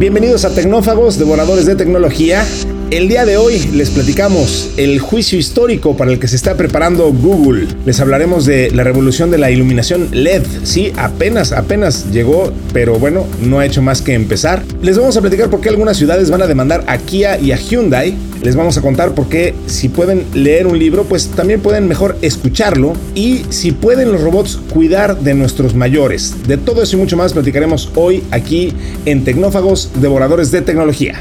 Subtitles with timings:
[0.00, 2.42] Bienvenidos a Tecnófagos, devoradores de tecnología.
[2.90, 7.12] El día de hoy les platicamos el juicio histórico para el que se está preparando
[7.12, 7.68] Google.
[7.86, 10.42] Les hablaremos de la revolución de la iluminación LED.
[10.64, 14.64] Sí, apenas, apenas llegó, pero bueno, no ha hecho más que empezar.
[14.82, 17.56] Les vamos a platicar por qué algunas ciudades van a demandar a Kia y a
[17.56, 18.12] Hyundai.
[18.42, 22.16] Les vamos a contar por qué si pueden leer un libro, pues también pueden mejor
[22.22, 22.94] escucharlo.
[23.14, 26.34] Y si pueden los robots cuidar de nuestros mayores.
[26.48, 28.72] De todo eso y mucho más platicaremos hoy aquí
[29.04, 31.20] en Tecnófagos, devoradores de tecnología.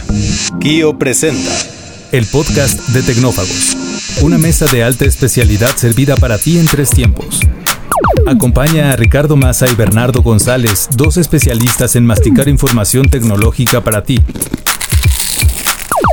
[0.60, 1.59] Kio presenta
[2.12, 3.78] el podcast de Tecnófagos,
[4.22, 7.40] una mesa de alta especialidad servida para ti en tres tiempos.
[8.26, 14.20] Acompaña a Ricardo Massa y Bernardo González, dos especialistas en masticar información tecnológica para ti.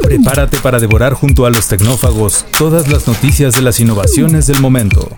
[0.03, 5.17] Prepárate para devorar junto a los tecnófagos todas las noticias de las innovaciones del momento.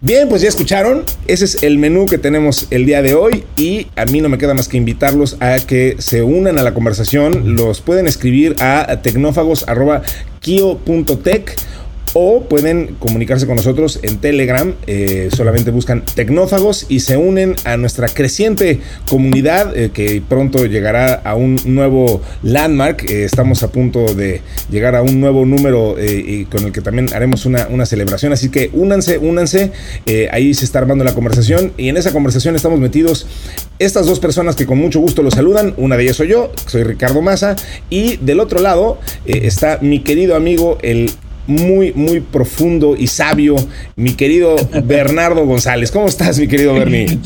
[0.00, 3.88] Bien, pues ya escucharon, ese es el menú que tenemos el día de hoy y
[3.96, 7.56] a mí no me queda más que invitarlos a que se unan a la conversación,
[7.56, 11.56] los pueden escribir a tecnófagos.kio.tech
[12.14, 14.74] o pueden comunicarse con nosotros en Telegram.
[14.86, 21.14] Eh, solamente buscan Tecnófagos y se unen a nuestra creciente comunidad eh, que pronto llegará
[21.14, 23.08] a un nuevo landmark.
[23.08, 27.08] Eh, estamos a punto de llegar a un nuevo número y con el que también
[27.14, 28.32] haremos una, una celebración.
[28.32, 29.72] Así que únanse, únanse.
[30.30, 33.26] ahí se está armando la conversación y en esa conversación estamos metidos
[33.78, 35.74] estas dos personas que con mucho gusto los saludan.
[35.76, 37.56] Una de ellas soy yo, soy Ricardo Maza.
[37.90, 41.10] Y del otro lado está mi querido amigo, el
[41.48, 43.56] muy, muy profundo y sabio,
[43.96, 44.54] mi querido
[44.84, 45.90] Bernardo González.
[45.90, 47.18] ¿Cómo estás, mi querido Bernie?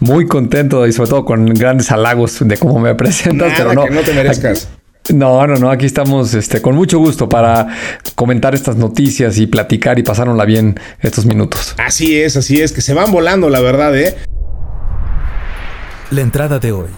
[0.00, 3.84] Muy contento y sobre todo con grandes halagos de cómo me presentas, pero no.
[3.84, 4.68] Que no te merezcas.
[5.14, 7.68] No, no, no, aquí estamos este, con mucho gusto para
[8.16, 11.74] comentar estas noticias y platicar y pasárnosla bien estos minutos.
[11.78, 14.16] Así es, así es, que se van volando, la verdad, ¿eh?
[16.10, 16.88] La entrada de hoy.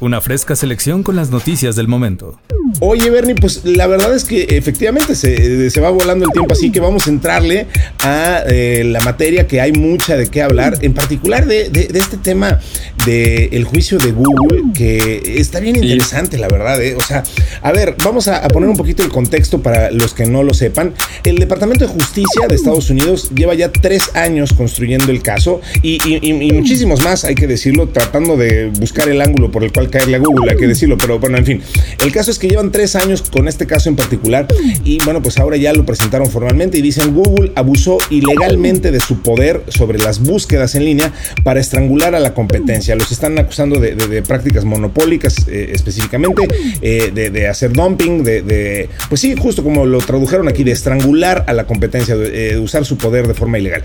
[0.00, 2.38] Una fresca selección con las noticias del momento.
[2.80, 6.78] Oye, Bernie, pues la verdad es que efectivamente se, va volando el tiempo, así que
[6.78, 7.66] vamos a entrarle
[8.00, 12.60] a eh, la materia que hay mucha de qué hablar, en particular de, este tema
[13.04, 16.80] del juicio de Google, que está bien interesante, la verdad.
[16.80, 16.94] ¿eh?
[16.94, 17.24] O sea,
[17.62, 20.94] a ver, vamos a, poner un poquito el contexto para los que no lo sepan.
[21.24, 25.98] El Departamento de Justicia de Estados Unidos lleva ya tres años construyendo el caso y,
[26.22, 30.16] y muchísimos más, hay que decirlo, tratando de buscar el ángulo por el cual caerle
[30.16, 31.62] a Google, hay que decirlo, pero bueno, en fin.
[32.04, 34.46] El caso es que llevan tres años con este caso en particular
[34.84, 39.20] y bueno, pues ahora ya lo presentaron formalmente y dicen Google abusó ilegalmente de su
[39.20, 41.12] poder sobre las búsquedas en línea
[41.42, 42.94] para estrangular a la competencia.
[42.94, 46.48] Los están acusando de, prácticas monopólicas eh, específicamente,
[46.82, 51.52] eh, de, hacer dumping, de, pues sí, justo como lo tradujeron aquí, de estrangular a
[51.52, 53.82] la competencia, de, eh, usar su poder de forma ilegal.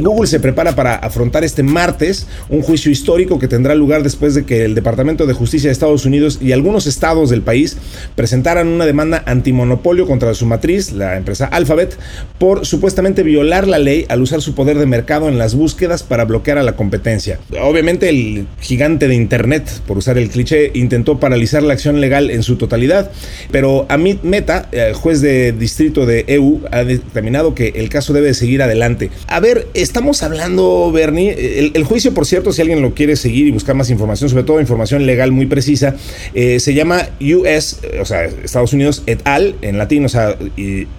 [0.00, 4.44] Google se prepara para afrontar este martes un juicio histórico que tendrá lugar después de
[4.44, 7.76] que el Departamento de Justicia de Estados Unidos y algunos estados del país
[8.14, 11.96] presentaran una demanda antimonopolio contra su matriz, la empresa Alphabet,
[12.38, 16.24] por supuestamente violar la ley al usar su poder de mercado en las búsquedas para
[16.24, 17.38] bloquear a la competencia.
[17.62, 22.42] Obviamente el gigante de Internet, por usar el cliché, intentó paralizar la acción legal en
[22.42, 23.10] su totalidad,
[23.50, 28.34] pero Amit Meta, el juez de distrito de EU, ha determinado que el caso debe
[28.34, 29.10] seguir adelante.
[29.28, 33.50] A ver, estamos hablando, Bernie, el, juicio, por cierto, si alguien lo quiere seguir y
[33.50, 35.94] buscar más información, sobre todo información legal muy precisa,
[36.34, 40.36] eh, se llama US, o sea, Estados Unidos et al, en latín, o sea,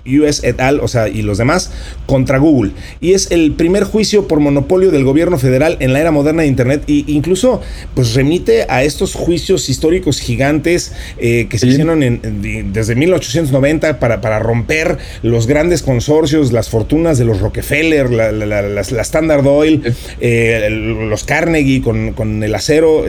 [0.05, 1.71] US et al, o sea, y los demás,
[2.05, 2.71] contra Google.
[3.01, 6.47] Y es el primer juicio por monopolio del gobierno federal en la era moderna de
[6.47, 7.61] Internet e incluso,
[7.93, 11.99] pues remite a estos juicios históricos gigantes eh, que se hicieron
[12.71, 19.45] desde 1890 para, para romper los grandes consorcios, las fortunas de los Rockefeller, la, Standard
[19.45, 19.83] Oil,
[20.19, 23.05] eh, los Carnegie con, el acero,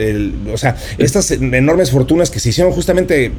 [0.53, 3.33] o sea, estas enormes fortunas que se hicieron justamente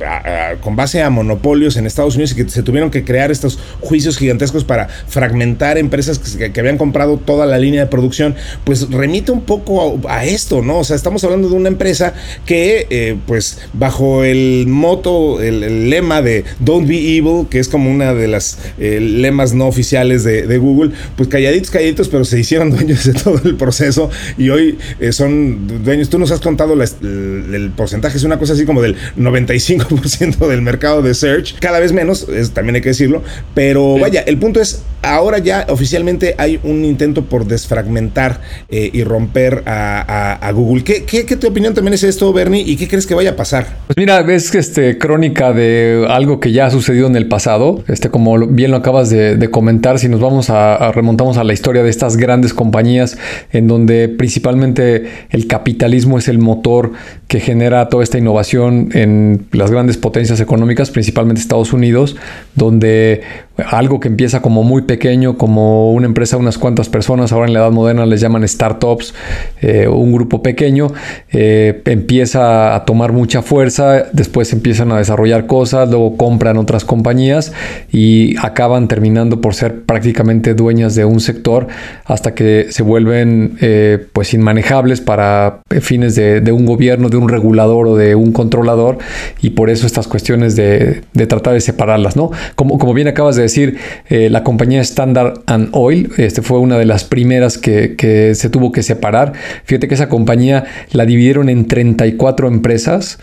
[0.62, 4.18] con base a monopolios en Estados Unidos y que se tuvieron que crear estos juicios
[4.18, 9.42] gigantescos para fragmentar empresas que, habían comprado toda la línea de producción, pues remite un
[9.42, 10.80] poco a, esto, ¿no?
[10.80, 12.14] O sea, estamos hablando de una empresa
[12.46, 17.90] que, eh, pues, bajo el moto, el, lema de Don't be evil, que es como
[17.90, 22.70] una de las eh, lemas no oficiales de, Google, pues calladitos, calladitos, pero se hicieron
[22.76, 26.10] dueños de todo el proceso y hoy eh, son dueños.
[26.10, 30.62] Tú nos has contado el, el porcentaje, es una cosa así como del 95% del
[30.62, 33.24] mercado de search, cada vez menos, también hay que decirlo,
[33.54, 39.04] pero vaya, el punto es ahora ya oficialmente hay un intento por desfragmentar eh, y
[39.04, 40.84] romper a, Google.
[40.84, 42.64] ¿Qué, ¿Qué, qué, tu opinión también es esto, Bernie?
[42.66, 43.68] ¿Y qué crees que vaya a pasar?
[43.86, 47.84] Pues mira, ves este, crónica de algo que ya ha sucedido en el pasado.
[47.88, 51.84] Este, como bien lo acabas de, comentar, si nos vamos a, remontamos a la historia
[51.84, 53.18] de estas grandes compañías
[53.52, 56.92] en donde principalmente el capitalismo es el motor
[57.28, 62.16] que genera toda esta innovación en las grandes potencias económicas, principalmente Estados Unidos,
[62.54, 63.22] donde
[63.68, 67.60] algo que empieza como muy pequeño, como una empresa unas cuantas personas, ahora en la
[67.60, 69.14] edad moderna les llaman startups,
[69.62, 70.92] eh, un grupo pequeño,
[71.32, 77.54] eh, empieza a tomar mucha fuerza, después empiezan a desarrollar cosas, luego compran otras compañías
[77.92, 81.68] y acaban terminando por ser prácticamente dueñas de un sector
[82.06, 87.88] hasta que se vuelven eh, pues inmanejables para fines de, un gobierno, de un regulador
[87.88, 88.98] o de un controlador
[89.42, 92.32] y por eso estas cuestiones de, tratar de separarlas, ¿no?
[92.56, 93.78] Como, como bien acabas de decir,
[94.10, 97.96] eh, la compañía Standard and Oil este fue una de las primeras que,
[98.36, 99.34] se tuvo que separar.
[99.66, 103.20] Fíjate que esa compañía la dividieron en 34 empresas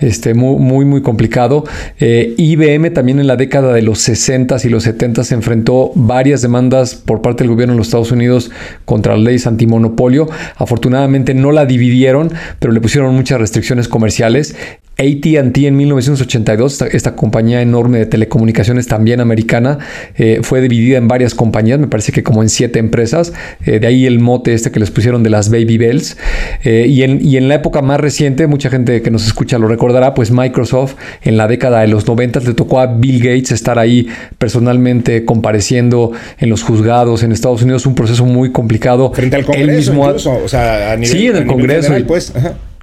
[0.00, 1.64] este, muy, muy, complicado.
[1.98, 6.42] Eh, IBM también en la década de los 60 y los 70 se enfrentó varias
[6.42, 8.50] demandas por parte del gobierno de los Estados Unidos
[8.84, 10.28] contra las leyes antimonopolio.
[10.56, 14.56] Afortunadamente no la dividieron, pero le pusieron muchas restricciones comerciales.
[14.98, 19.78] ATT en 1982, esta, compañía enorme de telecomunicaciones también americana,
[20.16, 23.32] eh, fue dividida en varias compañías, me parece que como en siete empresas,
[23.64, 26.16] eh, de ahí el mote este que les pusieron de las Baby Bells.
[26.64, 30.14] y, en, y en la época más reciente, mucha gente que nos escucha lo recuerda,
[30.14, 34.08] pues Microsoft en la década de los 90 le tocó a Bill Gates estar ahí
[34.38, 39.12] personalmente compareciendo en los juzgados en Estados Unidos, un proceso muy complicado.
[39.12, 40.00] Frente al Congreso,
[40.44, 41.94] o sea, a nivel, sí, en el Congreso.
[42.06, 42.32] pues,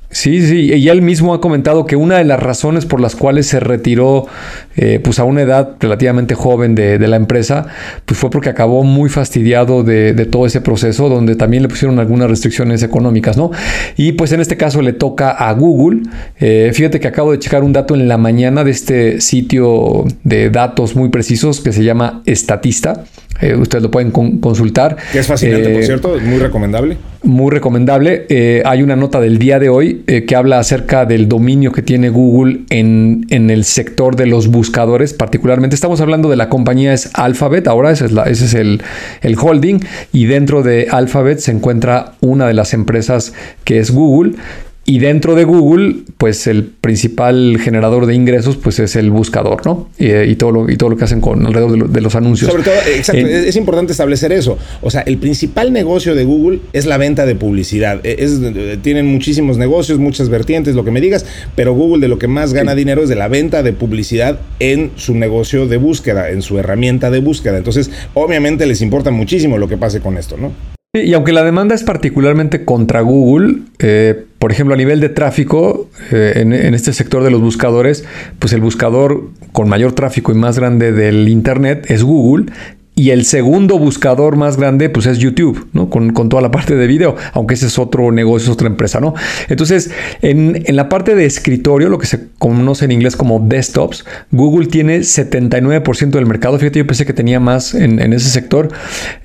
[0.09, 3.45] Sí, sí, y él mismo ha comentado que una de las razones por las cuales
[3.45, 4.25] se retiró
[4.77, 7.67] eh, pues a una edad relativamente joven de, la empresa,
[8.05, 12.29] pues fue porque acabó muy fastidiado de, todo ese proceso, donde también le pusieron algunas
[12.29, 13.51] restricciones económicas, ¿no?
[13.97, 16.03] Y pues en este caso le toca a Google.
[16.39, 20.49] Eh, fíjate que acabo de checar un dato en la mañana de este sitio de
[20.49, 23.03] datos muy precisos que se llama Estatista.
[23.41, 24.97] Eh, ustedes lo pueden consultar.
[25.11, 26.97] Que es fascinante, por cierto, muy recomendable.
[27.23, 28.63] Muy recomendable.
[28.63, 32.61] hay una nota del día de hoy que habla acerca del dominio que tiene Google
[32.69, 37.09] en, en el sector de los buscadores buscadores, particularmente estamos hablando de la compañía es
[37.13, 38.81] Alphabet, ahora ese es, la, ese es el,
[39.21, 39.79] el holding
[40.11, 43.33] y dentro de Alphabet se encuentra una de las empresas
[43.63, 44.33] que es Google
[44.89, 49.89] y dentro de Google, pues el principal generador de ingresos, pues es el buscador, ¿no?
[49.99, 52.49] Y, todo, lo, y todo lo que hacen con alrededor de, los anuncios.
[52.49, 54.57] Sobre todo, exacto, es, importante establecer eso.
[54.81, 57.99] O sea, el principal negocio de Google es la venta de publicidad.
[58.05, 58.39] E, es,
[58.81, 62.53] tienen muchísimos negocios, muchas vertientes, lo que me digas, pero Google de lo que más
[62.53, 66.59] gana dinero es de la venta de publicidad en su negocio de búsqueda, en su
[66.59, 67.57] herramienta de búsqueda.
[67.57, 70.76] Entonces, obviamente les importa muchísimo lo que pase con esto, ¿no?
[70.93, 75.89] Y aunque la demanda es particularmente contra Google, eh, por ejemplo, a nivel de tráfico,
[76.11, 78.05] eh, en, en, este sector de los buscadores,
[78.39, 82.45] pues el buscador con mayor tráfico y más grande del Internet es Google
[82.97, 85.87] y el segundo buscador más grande, pues es YouTube, ¿no?
[85.87, 89.13] Con, toda la parte de video, aunque ese es otro negocio, es otra empresa, ¿no?
[89.49, 89.91] Entonces,
[90.23, 95.01] en, la parte de escritorio, lo que se conoce en inglés como desktops, Google tiene
[95.01, 96.57] 79% del mercado.
[96.57, 98.69] Fíjate, yo pensé que tenía más en, ese sector.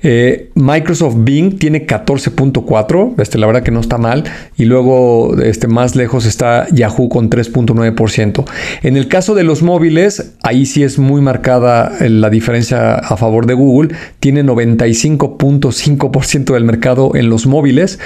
[0.02, 4.24] Eh, Microsoft Bing tiene 14.4%, este, la verdad que no está mal.
[4.58, 8.44] Y luego, este, más lejos está Yahoo con 3.9%.
[8.82, 13.46] En el caso de los móviles, ahí sí es muy marcada la diferencia a favor
[13.46, 17.98] de Google Google tiene 95.5% del mercado en los móviles.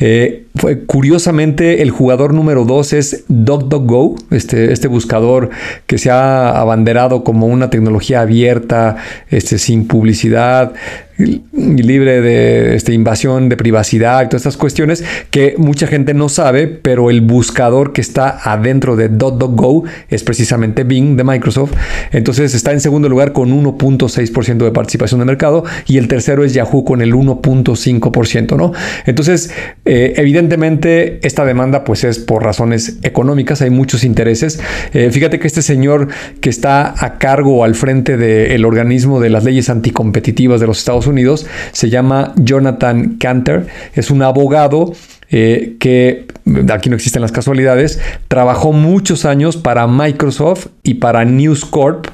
[0.00, 0.43] Eh,
[0.86, 5.50] curiosamente, el jugador número 2 es DuckDuckGo, este, este buscador
[5.86, 8.96] que se ha abanderado como una tecnología abierta,
[9.30, 10.72] este, sin publicidad,
[11.16, 17.08] libre de este, invasión de privacidad todas estas cuestiones que mucha gente no sabe, pero
[17.08, 21.72] el buscador que está adentro de DuckDuckGo es precisamente Bing de Microsoft.
[22.10, 26.52] Entonces está en segundo lugar con 1.6% de participación de mercado y el tercero es
[26.52, 28.72] Yahoo con el 1.5%, ¿no?
[29.06, 29.52] Entonces,
[29.84, 34.60] eh, evidentemente esta demanda pues es por razones económicas, hay muchos intereses.
[34.92, 36.08] Eh, fíjate que este señor
[36.40, 40.78] que está a cargo o al frente del organismo de las leyes anticompetitivas de los
[40.78, 44.92] Estados Unidos, se llama Jonathan Canter, es un abogado
[45.30, 46.26] eh, que
[46.72, 52.06] aquí no existen las casualidades, trabajó muchos años para Microsoft y para News Corp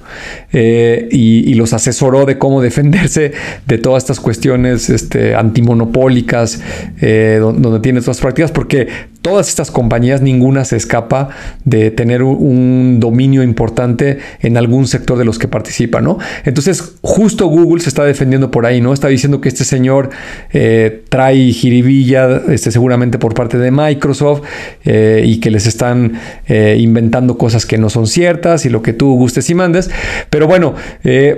[0.53, 3.33] eh, y, los asesoró de cómo defenderse
[3.67, 6.61] de todas estas cuestiones este, antimonopólicas,
[7.01, 8.89] eh, donde, tiene todas prácticas, porque
[9.23, 11.29] todas estas compañías, ninguna se escapa
[11.65, 16.19] de tener un, dominio importante en algún sector de los que participan, ¿no?
[16.45, 18.93] Entonces, justo Google se está defendiendo por ahí, ¿no?
[18.93, 20.11] Está diciendo que este señor
[20.53, 24.43] eh, trae jiribilla, este, seguramente por parte de Microsoft,
[24.85, 29.49] y que les están inventando cosas que no son ciertas y lo que tú gustes
[29.51, 29.91] y mandes.
[30.31, 30.75] Pero bueno,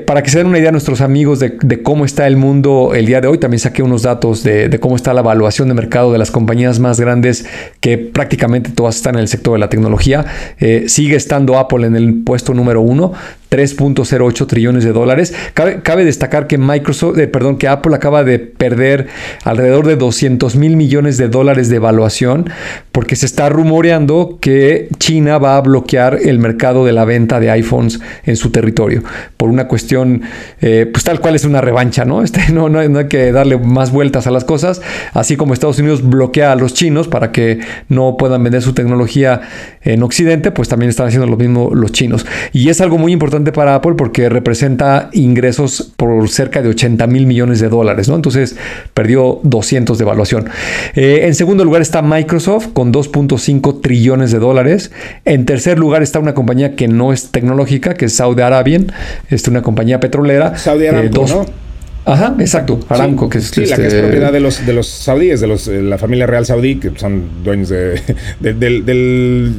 [0.07, 3.21] para que se den una idea nuestros amigos de, cómo está el mundo el día
[3.21, 6.19] de hoy, también saqué unos datos de, de cómo está la evaluación de mercado de
[6.19, 7.47] las compañías más grandes
[7.81, 10.25] que prácticamente todas están en el sector de la tecnología.
[10.61, 13.13] Eh, sigue estando Apple en el puesto número uno,
[13.53, 15.35] 3.08 trillones de dólares.
[15.53, 19.09] Cabe, destacar que Microsoft, eh, perdón, que Apple acaba de perder
[19.45, 22.49] alrededor de 200 mil millones de dólares de evaluación
[22.93, 27.51] porque se está rumoreando que China va a bloquear el mercado de la venta de
[27.51, 29.03] iPhones en su territorio
[29.37, 30.23] por una cuestión,
[30.63, 32.23] eh, pues tal cual es una revancha, ¿no?
[32.33, 34.81] Este, no, no, hay que darle más vueltas a las cosas,
[35.13, 39.43] así como Estados Unidos bloquea a los chinos para que no puedan vender su tecnología
[39.83, 42.25] en Occidente, pues también están haciendo lo mismo los chinos.
[42.53, 47.27] Y es algo muy importante para Apple porque representa ingresos por cerca de 80 mil
[47.27, 48.15] millones de dólares, ¿no?
[48.15, 48.57] Entonces
[48.95, 50.49] perdió 200 de evaluación.
[50.95, 54.93] Eh, en segundo lugar está Microsoft con 2.5 trillones de dólares.
[55.25, 58.93] En tercer lugar está una compañía que no es tecnológica, que es Saudi Arabian,
[59.29, 60.57] es una compañía petrolera.
[60.57, 61.47] Saudi Aramco, eh, ¿no?
[62.05, 62.81] Ajá, exacto.
[62.89, 65.69] Aramco, que es, la que es este, propiedad de los, de los saudíes, de los,
[65.69, 68.03] la familia real saudí, que son dueños de,
[68.41, 69.53] de,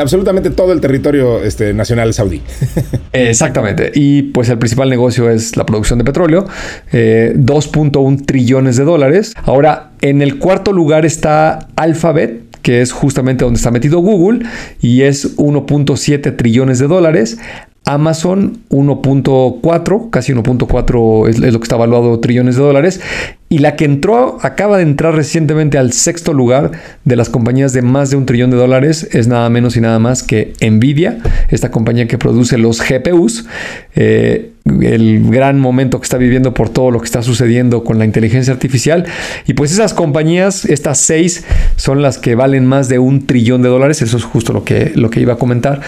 [0.00, 2.42] absolutamente todo el territorio este, nacional saudí.
[3.12, 3.90] Exactamente.
[3.94, 6.46] Y pues el principal negocio es la producción de petróleo,
[6.92, 9.34] 2.1 eh, trillones de dólares.
[9.44, 14.46] Ahora, en el cuarto lugar está Alphabet, que es justamente donde está metido Google,
[14.80, 17.38] y es 1.7 trillones de dólares.
[17.84, 23.00] Amazon 1.4, casi 1.4 es, lo que está evaluado trillones de dólares.
[23.48, 26.70] Y la que entró, acaba de entrar recientemente al sexto lugar
[27.04, 29.98] de las compañías de más de un trillón de dólares, es nada menos y nada
[29.98, 31.18] más que Nvidia,
[31.50, 33.46] esta compañía que produce los GPUs.
[33.94, 38.04] Eh, el gran momento que está viviendo por todo lo que está sucediendo con la
[38.04, 39.04] inteligencia artificial.
[39.46, 41.44] Y pues esas compañías, estas seis,
[41.76, 44.02] son las que valen más de un trillón de dólares.
[44.02, 45.80] Eso es justo lo que, lo que iba a comentar.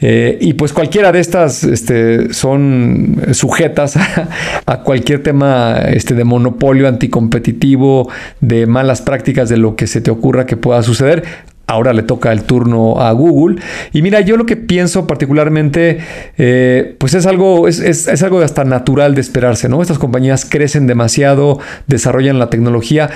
[0.00, 3.96] Eh, y pues cualquiera de estas este, son sujetas
[4.66, 8.08] a, cualquier tema este, de monopolio anticompetitivo,
[8.40, 11.24] de malas prácticas, de lo que se te ocurra que pueda suceder.
[11.66, 13.62] Ahora le toca el turno a Google.
[13.92, 15.98] Y mira, yo lo que pienso particularmente,
[16.36, 19.80] eh, pues es algo, es, es, algo hasta natural de esperarse, ¿no?
[19.80, 23.10] Estas compañías crecen demasiado, desarrollan la tecnología,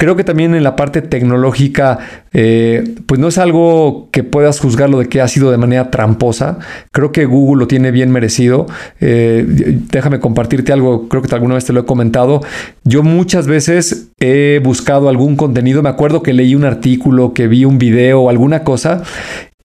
[0.00, 1.98] Creo que también en la parte tecnológica,
[2.32, 6.58] eh, pues no es algo que puedas juzgarlo de que ha sido de manera tramposa.
[6.90, 8.66] Creo que Google lo tiene bien merecido.
[9.02, 9.44] Eh,
[9.92, 12.40] déjame compartirte algo, creo que alguna vez te lo he comentado.
[12.82, 17.66] Yo muchas veces he buscado algún contenido, me acuerdo que leí un artículo, que vi
[17.66, 19.02] un video o alguna cosa,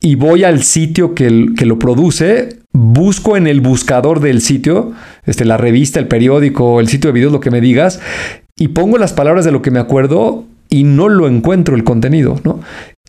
[0.01, 4.91] y voy al sitio que, lo produce, busco en el buscador del sitio,
[5.25, 8.01] este, la revista, el periódico, el sitio de videos, lo que me digas,
[8.57, 12.39] y pongo las palabras de lo que me acuerdo y no lo encuentro el contenido,
[12.43, 12.59] ¿no?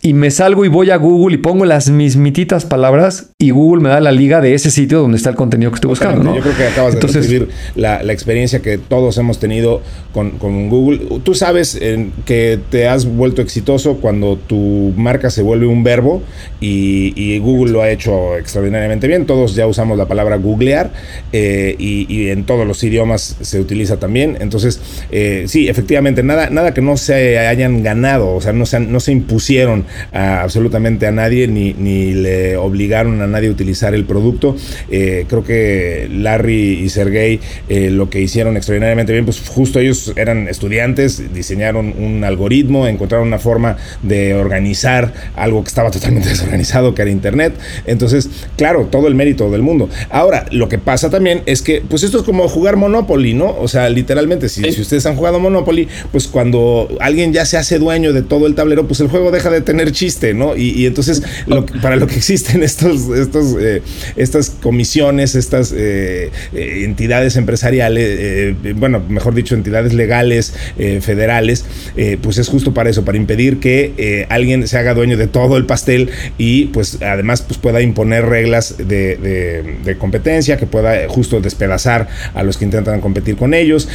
[0.01, 3.89] y me salgo y voy a Google y pongo las mismititas palabras y Google me
[3.89, 6.23] da la liga de ese sitio donde está el contenido que estoy buscando.
[6.23, 6.35] ¿no?
[6.35, 10.39] Yo creo que acabas de describir la, experiencia que todos hemos tenido con,
[10.69, 11.21] Google.
[11.23, 11.79] Tú sabes
[12.25, 16.23] que te has vuelto exitoso cuando tu marca se vuelve un verbo
[16.59, 19.27] y, Google lo ha hecho extraordinariamente bien.
[19.27, 20.91] Todos ya usamos la palabra googlear
[21.31, 24.39] eh, y, en todos los idiomas se utiliza también.
[24.41, 28.79] Entonces, eh, sí, efectivamente, nada, nada que no se hayan ganado, o sea, no se,
[28.79, 34.55] no se impusieron absolutamente a nadie ni, ni, le obligaron a nadie utilizar el producto.
[34.89, 40.13] Eh, creo que Larry y Sergey eh, lo que hicieron extraordinariamente bien, pues justo ellos
[40.15, 46.95] eran estudiantes, diseñaron un algoritmo, encontraron una forma de organizar algo que estaba totalmente desorganizado,
[46.95, 47.53] que era Internet.
[47.85, 49.89] Entonces, claro, todo el mérito del mundo.
[50.09, 53.55] Ahora, lo que pasa también es que, pues esto es como jugar Monopoly, ¿no?
[53.59, 57.79] O sea, literalmente, si, si ustedes han jugado Monopoly, pues cuando alguien ya se hace
[57.79, 60.55] dueño de todo el tablero, pues el juego deja de tener chiste, ¿no?
[60.55, 61.23] Y, entonces,
[61.81, 63.81] para lo que existen estos, estos, eh,
[64.15, 70.53] estas comisiones, estas eh, eh, entidades empresariales, bueno, mejor dicho, entidades legales,
[71.01, 71.65] federales,
[72.21, 75.65] pues es justo para eso, para impedir que alguien se haga dueño de todo el
[75.65, 82.43] pastel y pues además pues pueda imponer reglas de, competencia, que pueda justo despedazar a
[82.43, 83.87] los que intentan competir con ellos,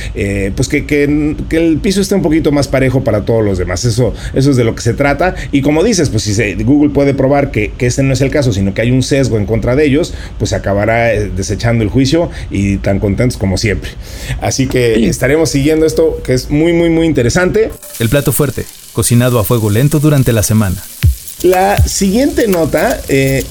[0.56, 1.04] pues que, que,
[1.50, 3.84] el piso esté un poquito más parejo para todos los demás.
[3.84, 5.34] Eso, eso es de lo que se trata.
[5.52, 8.52] Y como dices, pues si Google puede probar que, que, este no es el caso,
[8.52, 12.30] sino que hay un, sesgo en contra de ellos, pues acabará eh, desechando el juicio
[12.50, 13.90] y tan contentos como siempre.
[14.40, 17.70] Así que estaremos siguiendo esto que es muy, muy, muy interesante.
[17.98, 18.64] El plato fuerte,
[18.94, 20.82] cocinado a fuego lento durante la semana.
[21.42, 23.44] La siguiente nota, eh,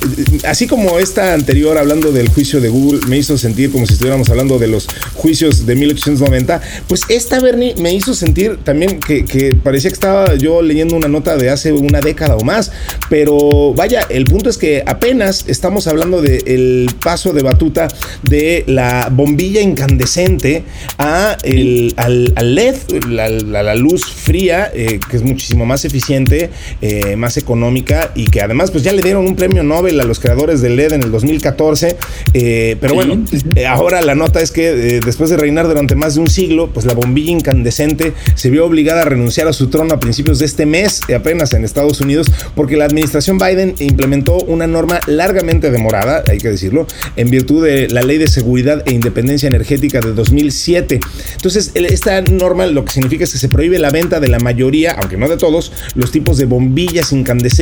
[0.45, 4.29] así como esta anterior hablando del juicio de Google, me hizo sentir como si estuviéramos
[4.29, 9.89] hablando de los juicios de 1890, pues esta Bernie me hizo sentir también que, parecía
[9.89, 12.71] que estaba yo leyendo una nota de hace una década o más,
[13.09, 17.89] pero vaya, el punto es que apenas estamos hablando del paso de batuta
[18.23, 20.63] de la bombilla incandescente
[20.97, 22.75] a el, al, LED,
[23.09, 27.80] la, luz fría, eh, que es muchísimo más eficiente, eh, más económica
[28.15, 30.93] y que además pues ya le dieron un premio Nobel a los creadores del LED
[30.93, 31.97] en el 2014.
[32.33, 33.23] Eh, pero bueno,
[33.55, 36.69] eh, ahora la nota es que eh, después de reinar durante más de un siglo,
[36.73, 40.45] pues la bombilla incandescente se vio obligada a renunciar a su trono a principios de
[40.45, 46.23] este mes, apenas en Estados Unidos, porque la administración Biden implementó una norma largamente demorada,
[46.29, 50.99] hay que decirlo, en virtud de la Ley de Seguridad e Independencia Energética de 2007.
[51.35, 54.91] Entonces, esta norma lo que significa es que se prohíbe la venta de la mayoría,
[54.91, 57.60] aunque no de todos, los tipos de bombillas incandescentes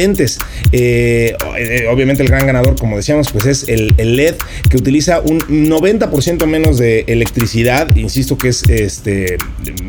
[0.71, 4.35] eh, eh, obviamente el gran ganador, como decíamos, pues es el, LED,
[4.69, 7.95] que utiliza un 90% menos de electricidad.
[7.95, 9.37] Insisto que es este,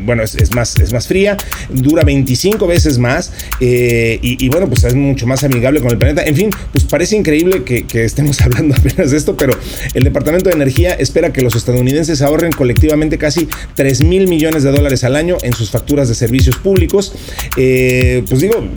[0.05, 1.37] bueno, es, más, es más fría,
[1.69, 6.23] dura 25 veces más eh, y, bueno, pues es mucho más amigable con el planeta.
[6.23, 9.53] En fin, pues parece increíble que, estemos hablando apenas de esto, pero
[9.93, 14.71] el Departamento de Energía espera que los estadounidenses ahorren colectivamente casi 3 mil millones de
[14.71, 17.13] dólares al año en sus facturas de servicios públicos.
[17.55, 18.67] pues digo,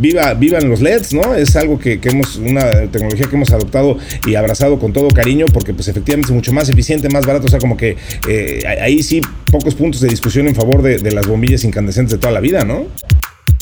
[0.00, 1.34] viva, vivan los LEDs, ¿no?
[1.34, 5.74] Es algo que, hemos, una tecnología que hemos adoptado y abrazado con todo cariño porque
[5.74, 7.96] pues efectivamente es mucho más eficiente, más barato, o sea, como que
[8.28, 12.18] eh, ahí sí pocos puntos de discusión en favor de, de las bombillas incandescentes de
[12.18, 12.86] toda la vida, ¿no?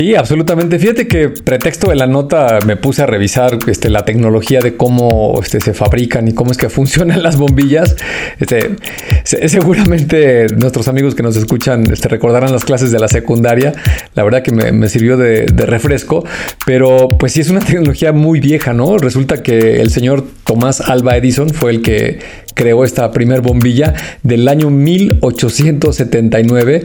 [0.00, 0.78] Sí, absolutamente.
[0.78, 5.38] Fíjate que pretexto de la nota me puse a revisar este, la tecnología de cómo
[5.42, 7.97] este, se fabrican y cómo es que funcionan las bombillas.
[8.38, 8.76] Este,
[9.25, 13.75] seguramente nuestros amigos que nos escuchan este, recordarán las clases de la secundaria.
[14.14, 16.25] La verdad que me, sirvió de, de, refresco,
[16.64, 18.97] pero pues sí es una tecnología muy vieja, ¿no?
[18.97, 22.21] Resulta que el señor Tomás Alba Edison fue el que
[22.54, 26.85] creó esta primer bombilla del año 1879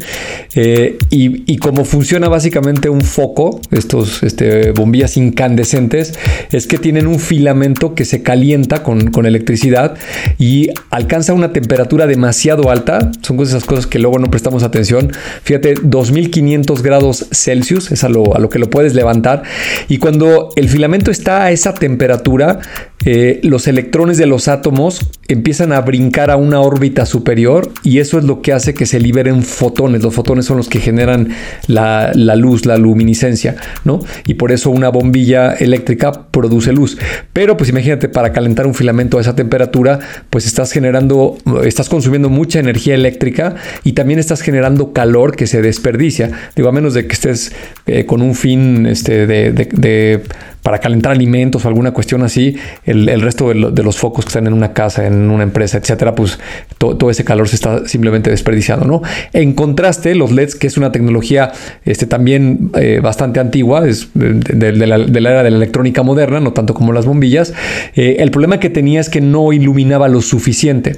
[0.55, 6.13] eh, y, como funciona básicamente un foco, estos este, bombillas incandescentes,
[6.51, 9.95] es que tienen un filamento que se calienta con, con electricidad
[10.37, 15.11] y alcanza una temperatura demasiado alta, son esas cosas que luego no prestamos atención,
[15.43, 19.43] fíjate, 2500 grados Celsius es a lo, a lo que lo puedes levantar.
[19.87, 22.59] Y cuando el filamento está a esa temperatura,
[23.05, 28.17] eh, los electrones de los átomos empiezan a brincar a una órbita superior y eso
[28.17, 30.03] es lo que hace que se liberen fotones.
[30.03, 31.29] Los fotones son los que generan
[31.67, 33.99] la, luz, la luminiscencia, ¿no?
[34.25, 36.97] Y por eso una bombilla eléctrica produce luz.
[37.33, 42.29] Pero pues imagínate, para calentar un filamento a esa temperatura, pues estás generando, estás consumiendo
[42.29, 46.31] mucha energía eléctrica y también estás generando calor que se desperdicia.
[46.55, 47.53] Digo, a menos de que estés
[47.85, 50.23] eh, con un fin este, de
[50.65, 54.53] para calentar alimentos o alguna cuestión así, el, resto de, los focos que están en
[54.53, 56.39] una casa, en una empresa, etcétera, pues
[56.79, 59.03] todo ese calor se está simplemente desperdiciando, ¿no?
[59.31, 61.51] En contraste, los LEDs, que es una tecnología
[61.85, 66.73] este, también eh, bastante antigua, es de, la, era de la electrónica moderna, no tanto
[66.73, 67.53] como las bombillas,
[67.95, 70.95] eh, el problema que tenía es que no iluminaba lo suficiente.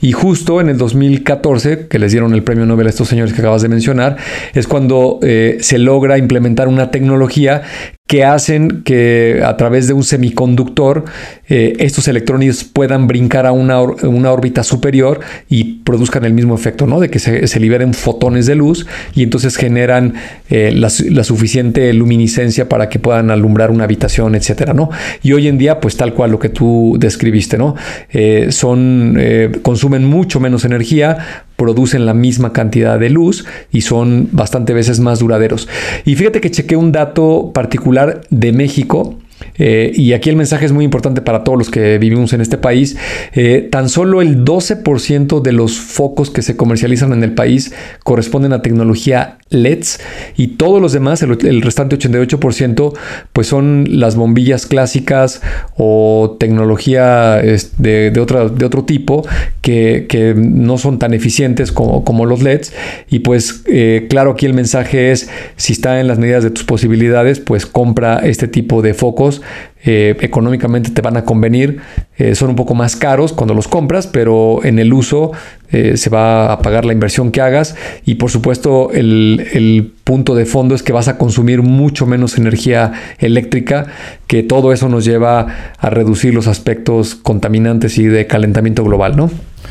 [0.00, 3.42] Y justo en el 2014, que les dieron el premio Nobel a estos señores que
[3.42, 4.16] acabas de mencionar,
[4.54, 7.64] es cuando eh, se logra implementar una tecnología
[8.10, 11.04] que hacen que a través de un semiconductor
[11.50, 16.86] eh, estos electrones puedan brincar a una, una, órbita superior y produzcan el mismo efecto,
[16.86, 17.00] ¿no?
[17.00, 18.86] De que se, liberen fotones de luz
[19.16, 20.14] y entonces generan
[20.48, 20.88] eh, la,
[21.24, 24.90] suficiente luminiscencia para que puedan alumbrar una habitación, etcétera, ¿no?
[25.24, 27.74] Y hoy en día, pues tal cual lo que tú describiste, ¿no?
[28.10, 29.18] Eh, son,
[29.62, 35.18] consumen mucho menos energía, producen la misma cantidad de luz y son bastante veces más
[35.18, 35.68] duraderos.
[36.04, 39.18] Y fíjate que chequé un dato particular de México
[39.56, 42.58] eh, y aquí el mensaje es muy importante para todos los que vivimos en este
[42.58, 42.96] país.
[43.32, 48.52] Eh, tan solo el 12% de los focos que se comercializan en el país corresponden
[48.52, 50.00] a tecnología LEDs
[50.36, 52.92] y todos los demás, el, restante 88%,
[53.32, 55.42] pues son las bombillas clásicas
[55.76, 59.26] o tecnología de, de, otra, de otro tipo
[59.60, 62.72] que, que, no son tan eficientes como, como los LEDs.
[63.10, 66.64] Y pues eh, claro, aquí el mensaje es, si está en las medidas de tus
[66.64, 69.39] posibilidades, pues compra este tipo de focos
[69.82, 71.78] eh, económicamente te van a convenir,
[72.18, 75.32] eh, son un poco más caros cuando los compras, pero en el uso
[75.70, 80.44] eh, se va a pagar la inversión que hagas y por supuesto el, punto de
[80.44, 83.86] fondo es que vas a consumir mucho menos energía eléctrica,
[84.26, 85.46] que todo eso nos lleva
[85.78, 89.30] a reducir los aspectos contaminantes y de calentamiento global, ¿no?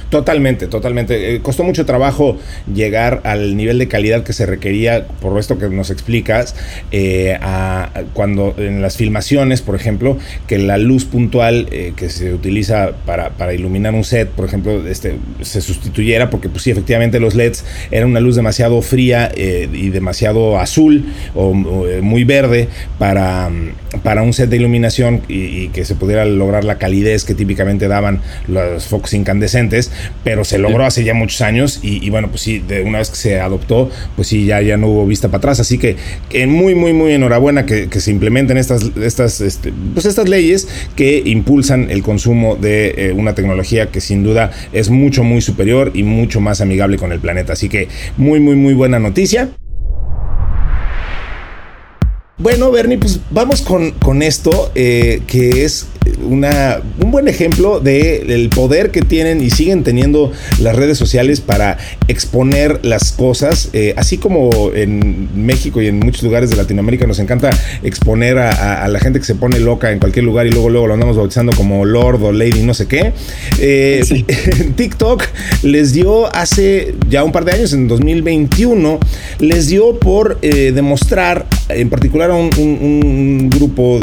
[0.09, 1.35] Totalmente, totalmente.
[1.35, 2.37] Eh, costó mucho trabajo
[2.73, 6.55] llegar al nivel de calidad que se requería, por esto que nos explicas,
[6.91, 7.37] eh,
[8.13, 10.17] cuando en las filmaciones, por ejemplo,
[10.47, 14.85] que la luz puntual eh, que se utiliza para, para, iluminar un set, por ejemplo,
[14.87, 19.89] este, se sustituyera, porque pues sí, efectivamente los LEDs eran una luz demasiado fría y
[19.89, 22.67] demasiado azul o, muy verde
[22.97, 23.49] para,
[24.03, 27.87] para un set de iluminación y, y que se pudiera lograr la calidez que típicamente
[27.87, 29.91] daban los focos incandescentes
[30.23, 33.15] pero se logró hace ya muchos años y, bueno, pues sí, de una vez que
[33.15, 35.59] se adoptó, pues sí, ya, ya no hubo vista para atrás.
[35.59, 35.95] Así que,
[36.47, 41.89] muy, muy, muy enhorabuena que, se implementen estas, estas, este, pues estas leyes que impulsan
[41.89, 46.39] el consumo de eh, una tecnología que sin duda es mucho, muy superior y mucho
[46.39, 47.53] más amigable con el planeta.
[47.53, 49.49] Así que muy, muy, muy buena noticia.
[52.37, 55.87] Bueno, Bernie, pues vamos con, con esto, eh, que es
[56.23, 61.77] una, un buen ejemplo del poder que tienen y siguen teniendo las redes sociales para
[62.07, 67.19] exponer las cosas, eh, así como en México y en muchos lugares de Latinoamérica nos
[67.19, 67.49] encanta
[67.83, 70.93] exponer a, la gente que se pone loca en cualquier lugar y luego, luego lo
[70.93, 73.13] andamos bautizando como Lord o Lady, no sé qué.
[73.59, 74.01] Eh,
[74.75, 75.23] TikTok
[75.63, 78.99] les dio hace ya un par de años, en 2021,
[79.39, 83.99] les dio por eh, demostrar en particular a un, grupo,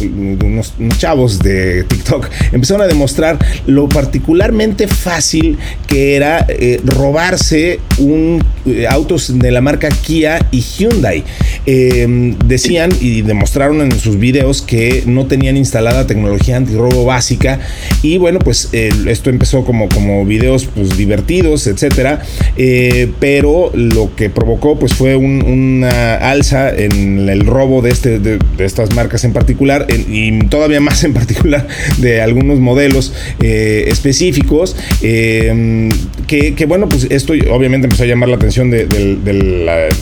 [0.00, 7.80] unos, unos chavos de TikTok empezaron a demostrar lo particularmente fácil que era eh, robarse
[7.98, 11.24] un eh, autos de la marca Kia y Hyundai.
[11.66, 17.60] Em, decían y demostraron en sus videos que no tenían instalada tecnología antirrobo básica
[18.02, 22.22] y bueno pues esto empezó como, como videos pues divertidos etcétera
[22.56, 28.38] eh, pero lo que provocó pues fue una alza en el robo de, este, de,
[28.58, 31.66] estas marcas en particular y todavía más en particular
[31.98, 35.88] de algunos modelos eh, específicos, eh,
[36.26, 38.86] que, bueno, pues esto obviamente empezó a llamar la atención de,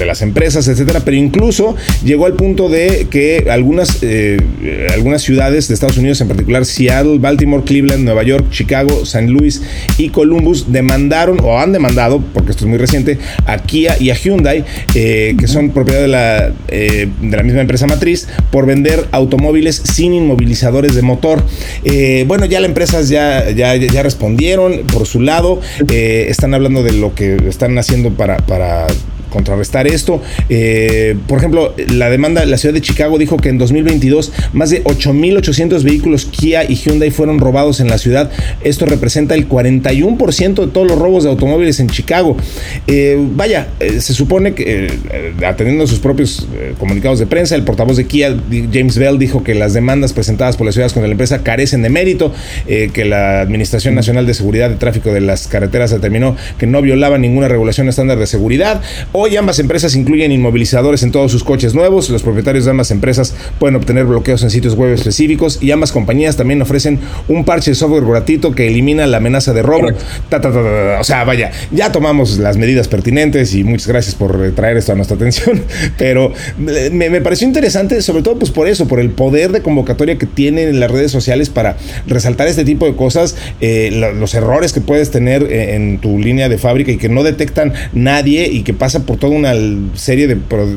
[0.04, 4.38] las empresas, etcétera, pero incluso llegó al punto de que algunas, eh,
[4.92, 9.62] algunas ciudades de Estados Unidos, en particular Seattle, Baltimore, Cleveland, Nueva York, Chicago, San Luis
[9.98, 14.14] y Columbus, demandaron o han demandado, porque esto es muy reciente, a Kia y a
[14.14, 20.12] Hyundai, que son propiedad de la, de la misma empresa matriz, por vender automóviles sin
[20.14, 21.42] inmovilizadores de motor.
[21.84, 26.82] Eh, bueno, ya las empresas ya, ya, ya respondieron por su lado, eh, están hablando
[26.82, 28.86] de lo que están haciendo para, para
[29.36, 30.22] contrarrestar esto.
[30.48, 34.82] Eh, por ejemplo, la demanda, la ciudad de Chicago dijo que en 2022 más de
[34.84, 38.30] 8.800 vehículos Kia y Hyundai fueron robados en la ciudad.
[38.64, 42.38] Esto representa el 41% de todos los robos de automóviles en Chicago.
[42.86, 44.90] Eh, vaya, eh, se supone que
[45.46, 48.34] atendiendo sus propios comunicados de prensa, el portavoz de Kia,
[48.72, 51.90] James Bell, dijo que las demandas presentadas por las ciudades contra la empresa carecen de
[51.90, 52.32] mérito,
[52.66, 57.18] que la Administración Nacional de Seguridad de Tráfico de las Carreteras determinó que no violaba
[57.18, 58.80] ninguna regulación estándar de seguridad.
[59.12, 62.08] Hoy ambas empresas incluyen inmovilizadores en todos sus coches nuevos.
[62.10, 66.36] Los propietarios de ambas empresas pueden obtener bloqueos en sitios web específicos y ambas compañías
[66.36, 69.88] también ofrecen un parche de software gratuito que elimina la amenaza de robo.
[69.88, 74.94] o sea, vaya, ya tomamos las medidas pertinentes y muchas gracias por traer esto a
[74.94, 75.62] nuestra atención.
[75.98, 80.26] Pero me, pareció interesante, sobre todo pues por eso, por el poder de convocatoria que
[80.26, 85.10] tienen las redes sociales para resaltar este tipo de cosas, eh, los errores que puedes
[85.10, 89.04] tener eh, en tu línea de fábrica y que no detectan nadie y que pasa
[89.06, 89.52] por toda una
[89.94, 90.36] serie de,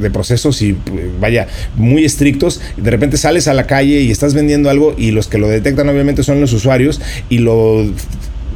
[0.09, 0.75] procesos y
[1.19, 2.61] vaya, muy estrictos.
[2.77, 5.89] De repente sales a la calle y estás vendiendo algo y los que lo detectan
[5.89, 7.85] obviamente son los usuarios y lo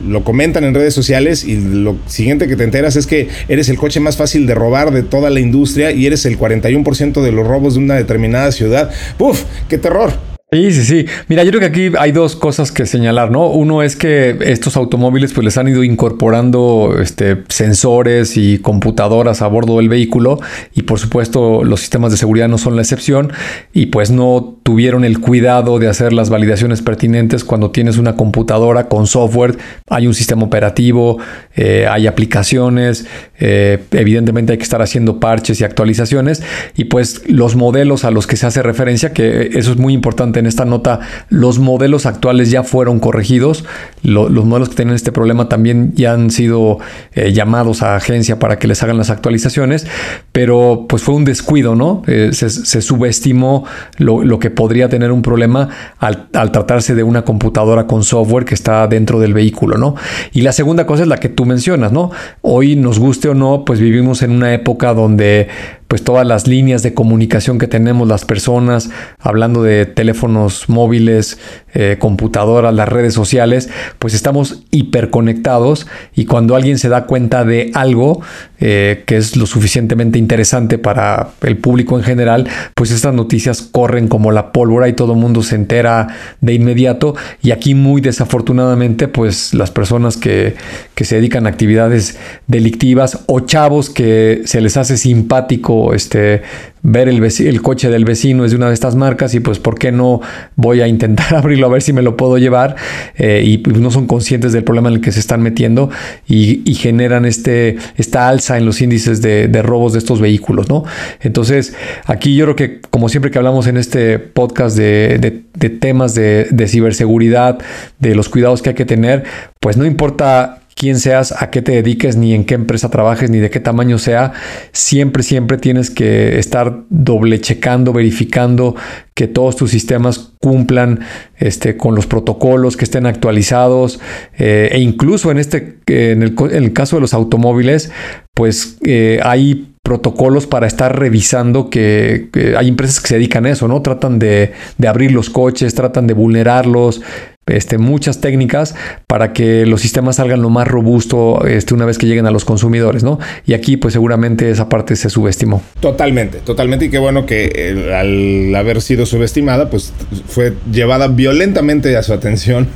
[0.08, 3.78] lo comentan en redes sociales y lo siguiente que te enteras es que eres el
[3.78, 7.48] coche más fácil de robar de toda la industria y eres el 41% de los
[7.48, 8.92] robos de una determinada ciudad.
[9.20, 9.44] ¡Uf!
[9.70, 10.33] ¡Qué terror!
[10.54, 11.06] Sí, sí, sí.
[11.30, 13.48] Mira, yo creo que aquí hay dos cosas que señalar, ¿no?
[13.48, 19.48] Uno es que estos automóviles pues les han ido incorporando este, sensores y computadoras a
[19.48, 20.40] bordo del vehículo
[20.76, 23.34] y por supuesto los sistemas de seguridad no son la excepción
[23.74, 28.88] y pues no tuvieron el cuidado de hacer las validaciones pertinentes cuando tienes una computadora
[28.90, 29.58] con software,
[29.90, 31.18] hay un sistema operativo,
[31.56, 33.08] eh, hay aplicaciones,
[33.40, 36.44] eh, evidentemente hay que estar haciendo parches y actualizaciones
[36.78, 40.43] y pues los modelos a los que se hace referencia, que eso es muy importante
[40.44, 43.66] en esta nota, los modelos actuales ya fueron corregidos,
[44.04, 46.80] los modelos que tienen este problema también ya han sido
[47.14, 49.88] eh, llamados a agencia para que les hagan las actualizaciones,
[50.32, 52.04] pero pues fue un descuido, ¿no?
[52.08, 53.66] Eh, se, subestimó
[53.98, 58.56] lo, que podría tener un problema al, al, tratarse de una computadora con software que
[58.56, 59.96] está dentro del vehículo, ¿no?
[60.34, 62.12] Y la segunda cosa es la que tú mencionas, ¿no?
[62.42, 65.48] Hoy nos guste o no, pues vivimos en una época donde
[65.94, 71.38] pues todas las líneas de comunicación que tenemos las personas, hablando de teléfonos móviles,
[71.76, 77.72] eh, computadoras, las redes sociales, pues estamos hiperconectados y cuando alguien se da cuenta de
[77.74, 78.22] algo
[78.60, 84.08] eh, que es lo suficientemente interesante para el público en general, pues estas noticias corren
[84.08, 86.08] como la pólvora y todo el mundo se entera
[86.40, 87.16] de inmediato.
[87.42, 90.56] Y aquí muy desafortunadamente pues las personas que,
[90.96, 96.44] que se dedican a actividades delictivas o chavos que se les hace simpático este,
[96.84, 99.94] ver el, coche del vecino es de una de estas marcas y pues por qué
[99.94, 100.20] no
[100.58, 102.76] voy a intentar abrirlo a ver si me lo puedo llevar
[103.16, 105.90] eh, y pues, no son conscientes del problema en el que se están metiendo
[106.28, 110.84] y, generan este, esta alza en los índices de, robos de estos vehículos, ¿no?
[111.22, 111.74] Entonces
[112.06, 116.66] aquí yo creo que como siempre que hablamos en este podcast de, de temas de,
[116.68, 117.60] ciberseguridad,
[118.00, 119.24] de los cuidados que hay que tener,
[119.60, 123.40] pues no importa quién seas, a qué te dediques, ni en qué empresa trabajes, ni
[123.40, 124.34] de qué tamaño sea,
[124.72, 128.76] siempre, siempre tienes que estar doble checando, verificando
[129.14, 131.02] que todos tus sistemas cumplan
[131.38, 134.00] este, con los protocolos, que estén actualizados,
[134.38, 137.92] eh, e incluso en este, en el, caso de los automóviles,
[138.34, 143.68] pues eh, hay protocolos para estar revisando que, hay empresas que se dedican a eso,
[143.68, 143.82] ¿no?
[143.82, 144.54] Tratan de
[144.88, 147.02] abrir los coches, tratan de vulnerarlos,
[147.46, 148.76] este, muchas técnicas
[149.08, 152.46] para que los sistemas salgan lo más robusto este, una vez que lleguen a los
[152.46, 153.20] consumidores, ¿no?
[153.46, 155.62] Y aquí pues seguramente esa parte se subestimó.
[155.80, 159.94] Totalmente, totalmente y qué bueno que eh, al haber sido subestimada pues
[160.28, 162.68] fue llevada violentamente a su atención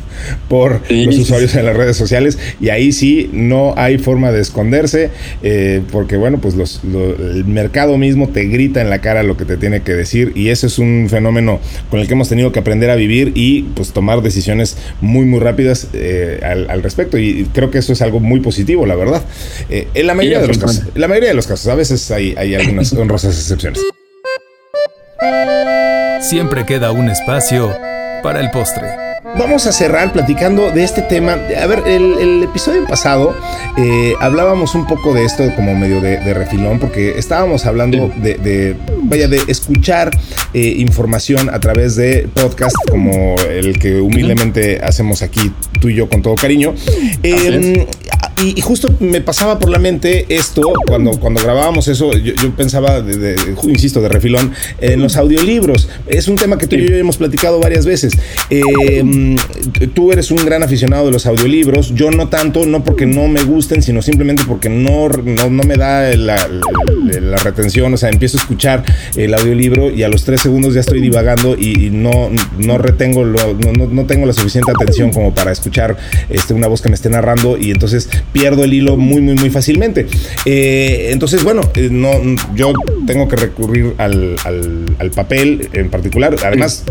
[0.49, 5.11] por los usuarios en las redes sociales y ahí sí no hay forma de esconderse
[5.43, 9.45] eh, porque bueno pues los, el mercado mismo te grita en la cara lo que
[9.45, 12.59] te tiene que decir y ese es un fenómeno con el que hemos tenido que
[12.59, 14.56] aprender a vivir y pues tomar decisiones
[15.01, 17.17] muy, muy rápidas eh, al, respecto.
[17.17, 19.23] Y creo que eso es algo muy positivo, la verdad.
[19.69, 20.83] Eh, en la mayoría de los casos.
[20.95, 21.67] la mayoría de los casos.
[21.67, 23.81] A veces hay, hay algunas honrosas excepciones.
[26.21, 27.73] Siempre queda un espacio
[28.23, 29.06] para el postre.
[29.35, 31.33] Vamos a cerrar platicando de este tema.
[31.33, 33.35] A ver, el, episodio pasado
[33.77, 39.27] eh, hablábamos un poco de esto como medio de, refilón, porque estábamos hablando de, vaya,
[39.27, 40.11] de escuchar
[40.53, 46.07] eh, información a través de podcast como el que humildemente hacemos aquí tú y yo
[46.07, 46.73] con todo cariño.
[47.23, 47.85] Em,
[48.43, 52.11] y, justo me pasaba por la mente esto cuando, cuando grabábamos eso.
[52.13, 55.89] Yo, pensaba, de, insisto, de refilón, en los audiolibros.
[56.07, 58.13] Es un tema que tú y yo hemos platicado varias veces.
[58.49, 59.37] Em,
[59.93, 61.95] tú eres un gran aficionado de los audiolibros.
[61.95, 66.15] Yo no tanto, no porque no me gusten, sino simplemente porque no, no, me da
[66.15, 66.37] la,
[67.43, 67.93] retención.
[67.93, 68.83] O sea, empiezo a escuchar
[69.15, 73.55] el audiolibro y a los tres segundos ya estoy divagando y, no, no retengo, lo,
[73.55, 75.97] no, no tengo la suficiente atención como para escuchar
[76.29, 79.49] este, una voz que me esté narrando y entonces pierdo el hilo muy, muy, muy
[79.49, 80.07] fácilmente.
[80.45, 82.11] Eh, entonces, bueno, eh, no,
[82.55, 82.73] yo
[83.05, 84.35] tengo que recurrir al,
[84.99, 86.35] al, papel en particular.
[86.43, 86.83] Además,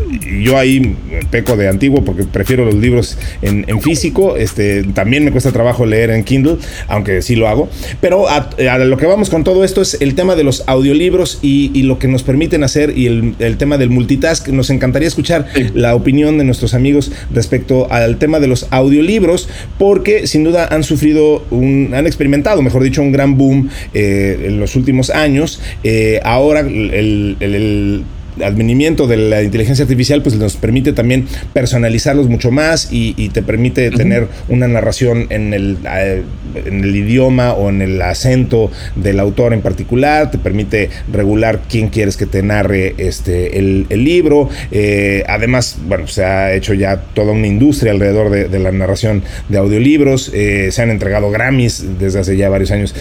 [0.43, 0.97] yo ahí
[1.31, 4.37] peco de antiguo porque prefiero los libros en, en, físico.
[4.37, 6.57] Este, también me cuesta trabajo leer en Kindle,
[6.89, 7.69] aunque sí lo hago.
[8.01, 11.71] Pero a, lo que vamos con todo esto es el tema de los audiolibros y,
[11.75, 14.49] y lo que nos permiten hacer y el, el, tema del multitask.
[14.49, 20.27] Nos encantaría escuchar la opinión de nuestros amigos respecto al tema de los audiolibros, porque
[20.27, 24.77] sin duda han sufrido, un, han experimentado, mejor dicho, un gran boom eh, en los
[24.77, 25.61] últimos años.
[25.85, 28.05] Eh, ahora el, el
[28.43, 33.91] advenimiento de la inteligencia artificial pues nos permite también personalizarlos mucho más y, te permite
[33.91, 35.79] tener una narración en el,
[36.55, 41.89] en el idioma o en el acento del autor en particular, te permite regular quién
[41.89, 44.49] quieres que te narre este, el, libro.
[44.71, 49.59] Eh, además, bueno, se ha hecho ya toda una industria alrededor de, la narración de
[49.59, 52.95] audiolibros, eh, se han entregado Grammys desde hace ya varios años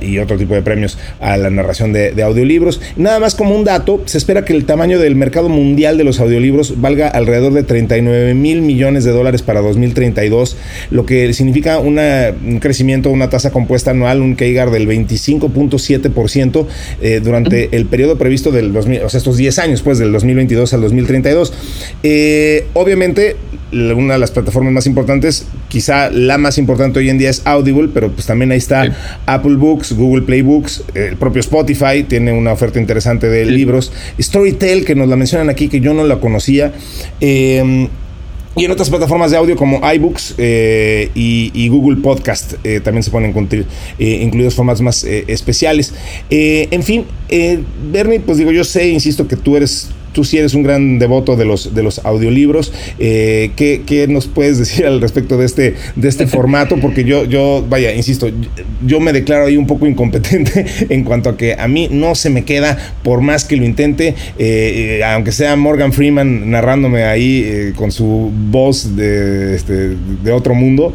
[0.00, 2.80] y otro tipo de premios a la narración de, de audiolibros.
[2.96, 6.20] Nada más como un dato, se espera que el tamaño del mercado mundial de los
[6.20, 10.58] audiolibros valga alrededor de 39 mil millones de dólares para 2032,
[10.90, 11.98] lo que significa un
[12.60, 16.66] crecimiento, una tasa compuesta anual, un CAGR del 25.7%
[17.00, 20.74] eh, durante el periodo previsto del 2000, o sea, estos 10 años, pues, del 2022
[20.74, 21.54] al 2032.
[22.02, 23.36] Eh, obviamente,
[23.72, 27.88] una de las plataformas más importantes quizá la más importante hoy en día es Audible,
[27.94, 32.52] pero pues también ahí está Apple Books, Google Play Books, el propio Spotify tiene una
[32.52, 33.90] oferta interesante de libros.
[34.20, 36.74] Storytel, que nos la mencionan aquí, que yo no la conocía.
[37.20, 37.88] Eh,
[38.54, 43.10] y en otras plataformas de audio como iBooks eh, y, Google Podcast eh, también se
[43.10, 43.34] ponen
[43.98, 45.94] eh, incluidos formatos más especiales.
[46.28, 47.06] en fin,
[47.90, 51.36] Bernie, pues digo, yo sé, insisto, que tú eres tú sí eres un gran devoto
[51.36, 52.72] de los, de los audiolibros.
[52.98, 56.76] Eh, ¿qué, nos puedes decir al respecto de este, de este formato?
[56.76, 58.30] Porque yo, yo, vaya, insisto,
[58.86, 62.30] yo me declaro ahí un poco incompetente en cuanto a que a mí no se
[62.30, 67.72] me queda, por más que lo intente, eh, eh, aunque sea Morgan Freeman narrándome ahí
[67.76, 70.92] con su voz de, este, de otro mundo,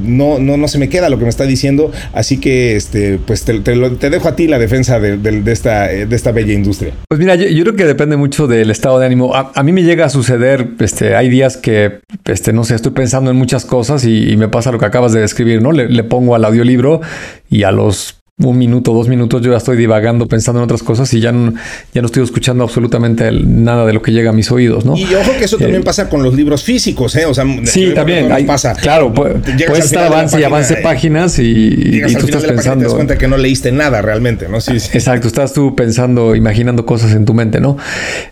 [0.00, 1.90] no, no, no se me queda lo que me está diciendo.
[2.12, 6.16] Así que, este, pues te, te, dejo a ti la defensa de, de, esta, de
[6.16, 6.92] esta bella industria.
[7.08, 9.34] Pues mira, yo creo que depende mucho del estado de ánimo.
[9.34, 13.30] A, mí me llega a suceder, este, hay días que, este, no sé, estoy pensando
[13.30, 15.72] en muchas cosas y, me pasa lo que acabas de describir, ¿no?
[15.72, 17.00] Le, le pongo al audiolibro
[17.48, 21.12] y a los un minuto, dos minutos, yo ya estoy divagando, pensando en otras cosas
[21.14, 21.54] y ya no,
[21.94, 24.94] ya no estoy escuchando absolutamente nada de lo que llega a mis oídos, ¿no?
[24.94, 27.24] Y ojo que eso también eh, pasa con los libros físicos, ¿eh?
[27.24, 28.74] O sea, sí, también pasa.
[28.74, 29.40] Claro, puede,
[29.78, 32.80] estar avance y avance páginas y, tú estás pensando.
[32.80, 34.60] Te das cuenta que no leíste nada realmente, ¿no?
[34.60, 34.90] Sí, sí.
[34.92, 37.78] Exacto, estás tú pensando, imaginando cosas en tu mente, ¿no?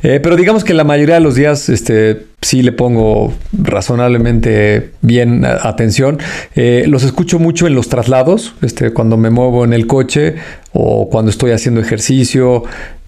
[0.02, 5.44] Eh, pero digamos que la mayoría de los días, este sí le pongo razonablemente bien
[5.44, 6.18] atención.
[6.54, 10.36] Eh, los escucho mucho en los traslados, este, cuando me muevo en el coche
[10.72, 12.64] o cuando estoy haciendo ejercicio,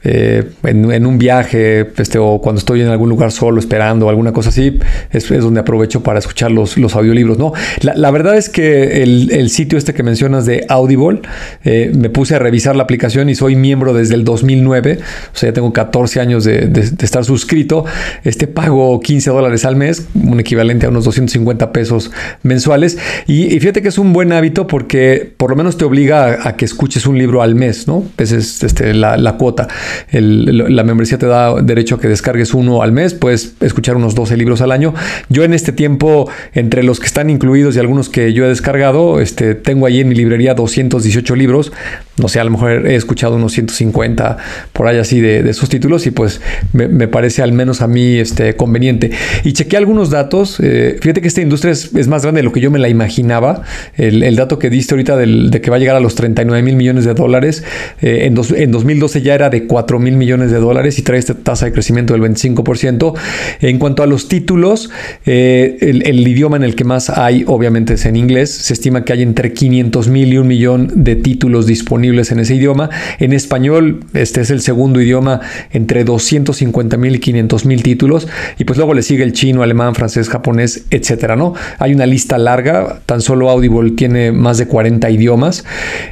[0.09, 4.51] eh, en, un viaje este, o cuando estoy en algún lugar solo esperando alguna cosa
[4.51, 4.79] así,
[5.11, 7.39] es, donde aprovecho para escuchar los, los audiolibros.
[7.39, 7.53] ¿no?
[7.83, 11.23] La, verdad es que el, sitio este que mencionas de Audible,
[11.65, 15.51] eh, me puse a revisar la aplicación y soy miembro desde el 2009, o sea,
[15.51, 17.85] ya tengo 14 años de, estar suscrito.
[18.23, 22.13] Este pago 15 dólares al mes, un equivalente a unos 250 pesos
[22.45, 22.97] mensuales.
[23.27, 26.65] Y, fíjate que es un buen hábito porque por lo menos te obliga a, que
[26.65, 28.05] escuches un libro al mes, ¿no?
[28.19, 29.67] Esa es este, la, la cuota
[30.13, 34.37] la membresía te da derecho a que descargues uno al mes, puedes escuchar unos 12
[34.37, 34.95] libros al año.
[35.29, 39.21] Yo en este tiempo, entre los que están incluidos y algunos que yo he descargado,
[39.21, 41.73] este, tengo ahí en mi librería 218 libros.
[42.19, 44.39] No sé, a lo mejor he escuchado unos 150
[44.73, 46.41] por ahí así de, esos títulos y pues
[46.73, 49.11] me, parece al menos a mí este, conveniente.
[49.45, 50.59] Y chequeé algunos datos.
[50.61, 53.63] Eh, fíjate que esta industria es, más grande de lo que yo me la imaginaba.
[53.97, 57.05] El, dato que diste ahorita de que va a llegar a los 39 mil millones
[57.05, 57.65] de dólares,
[58.01, 61.35] eh, en, en 2012 ya era de 4 mil millones de dólares y trae esta
[61.35, 63.15] tasa de crecimiento del 25%.
[63.61, 64.91] En cuanto a los títulos,
[65.27, 68.51] eh, el, idioma en el que más hay, obviamente, es en inglés.
[68.51, 72.55] Se estima que hay entre 500 mil y un millón de títulos disponibles en ese
[72.55, 72.89] idioma.
[73.19, 75.41] En español, este es el segundo idioma,
[75.73, 78.29] entre 250 mil y 500 mil títulos.
[78.59, 81.55] Y pues luego le sigue el chino, alemán, francés, japonés, etcétera, ¿no?
[81.79, 83.01] Hay una lista larga.
[83.07, 85.65] Tan solo Audible tiene más de 40 idiomas.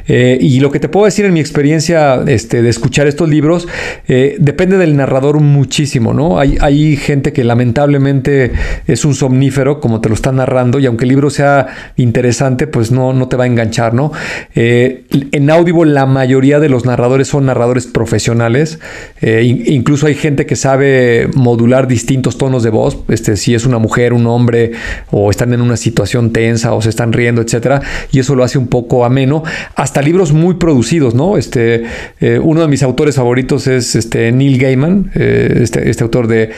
[0.07, 3.67] Eh, y lo que te puedo decir en mi experiencia este, de escuchar estos libros,
[4.07, 6.39] eh, depende del narrador muchísimo, ¿no?
[6.39, 8.51] Hay, hay gente que lamentablemente
[8.87, 12.91] es un somnífero, como te lo está narrando, y aunque el libro sea interesante, pues
[12.91, 14.11] no, no te va a enganchar, ¿no?
[14.55, 18.79] Eh, en Audible la mayoría de los narradores son narradores profesionales,
[19.21, 23.77] eh, incluso hay gente que sabe modular distintos tonos de voz, este, si es una
[23.77, 24.71] mujer, un hombre,
[25.11, 28.57] o están en una situación tensa, o se están riendo, etcétera, y eso lo hace
[28.57, 29.43] un poco ameno,
[29.75, 31.37] hasta libros muy producidos, ¿no?
[31.37, 31.83] Este,
[32.41, 36.51] uno de mis autores favoritos es este Neil Gaiman, eh, este, este, autor de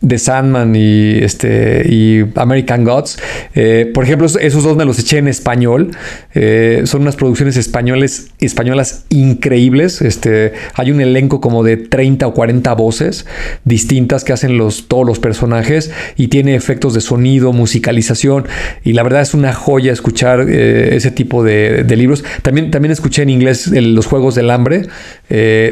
[0.00, 3.18] de Sandman y, este, y American Gods.
[3.54, 5.90] Eh, por ejemplo, esos dos me los eché en español.
[6.34, 10.00] Eh, son unas producciones españoles, españolas increíbles.
[10.00, 13.26] Este, hay un elenco como de 30 o 40 voces
[13.64, 18.46] distintas que hacen los, todos los personajes y tiene efectos de sonido, musicalización.
[18.82, 22.24] Y la verdad es una joya escuchar eh, ese tipo de, libros.
[22.40, 24.86] También, también escuché en inglés Los Juegos del Hambre.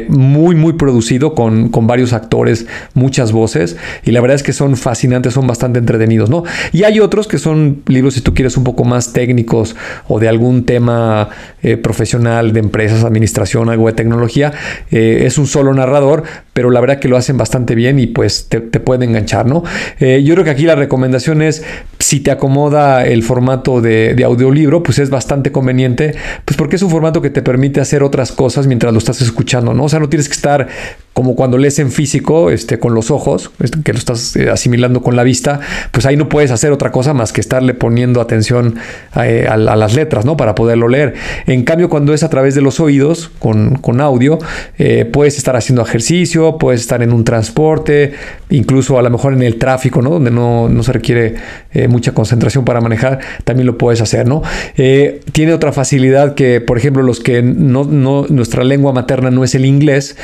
[0.07, 3.75] muy, muy producido con, con varios actores, muchas voces.
[4.05, 6.43] Y la la verdad es que son fascinantes, son bastante entretenidos, ¿no?
[6.73, 9.77] Y hay otros que son libros, si tú quieres, un poco más técnicos
[10.09, 11.29] o de algún tema
[11.63, 14.51] eh, profesional de empresas, administración, algo de tecnología.
[14.91, 18.49] Eh, es un solo narrador, pero la verdad que lo hacen bastante bien y pues
[18.49, 19.63] te, puede enganchar, ¿no?
[20.01, 21.63] Eh, yo creo que aquí la recomendación es,
[21.99, 26.81] si te acomoda el formato de, de, audiolibro, pues es bastante conveniente, pues porque es
[26.81, 29.85] un formato que te permite hacer otras cosas mientras lo estás escuchando, ¿no?
[29.85, 30.67] O sea, no tienes que estar
[31.19, 35.01] como cuando lees en físico, este, con los ojos, este, que lo estás eh, asimilando
[35.01, 35.59] con la vista,
[35.91, 38.75] pues ahí no puedes hacer otra cosa más que estarle poniendo atención
[39.21, 40.37] eh, a, las letras, ¿no?
[40.37, 41.15] Para poderlo leer.
[41.45, 44.39] En cambio, cuando es a través de los oídos, con, audio,
[44.77, 48.13] eh, puedes estar haciendo ejercicio, puedes estar en un transporte,
[48.49, 50.11] incluso a lo mejor en el tráfico, ¿no?
[50.11, 51.35] Donde no, no se requiere
[51.89, 54.41] mucha concentración para manejar, también lo puedes hacer, ¿no?
[54.75, 59.53] tiene otra facilidad que, por ejemplo, los que no, no, nuestra lengua materna no es
[59.55, 60.15] el inglés,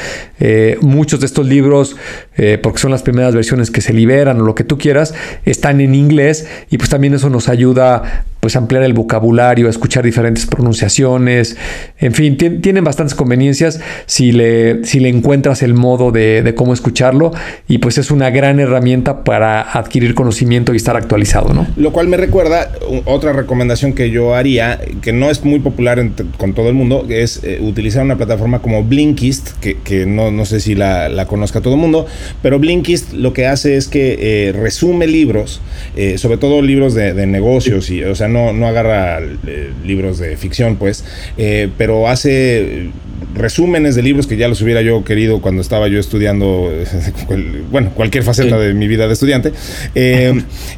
[0.86, 1.96] muchos de estos libros,
[2.38, 5.14] eh, porque son las primeras versiones que se liberan o lo que tú quieras,
[5.46, 10.46] están en inglés y pues también eso nos ayuda pues ampliar el vocabulario, escuchar diferentes
[10.46, 11.58] pronunciaciones,
[12.00, 17.32] en fin, tienen bastantes conveniencias si le, si le encuentras el modo de, cómo escucharlo
[17.68, 21.66] y pues es una gran herramienta para adquirir conocimiento y estar actualizado, ¿no?
[21.76, 22.72] Lo cual me recuerda
[23.06, 27.44] otra recomendación que yo haría, que no es muy popular con todo el mundo, es
[27.44, 32.08] eh, utilizar una plataforma como Blinkist, que, no, sé si la, conozca todo el mundo,
[32.42, 35.62] pero Blinkist lo que hace es que eh, resume libros,
[35.96, 40.38] eh, sobre todo libros de, de negocios, y, o sea, no, agarra eh, libros de
[40.38, 41.04] ficción, pues,
[41.78, 42.90] pero hace
[43.34, 46.72] resúmenes de libros que ya los hubiera yo querido cuando estaba yo estudiando,
[47.72, 49.52] bueno, cualquier faceta de mi vida de estudiante,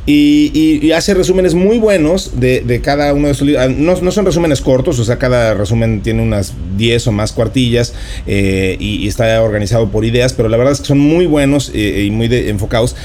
[0.05, 3.65] y, hace resúmenes muy buenos de, cada uno de estos libros.
[3.65, 7.93] Ah, no, son resúmenes cortos, o sea, cada resumen tiene unas 10 o más cuartillas
[8.25, 12.28] y, está organizado por ideas, pero la verdad es que son muy buenos y muy
[12.32, 12.95] enfocados.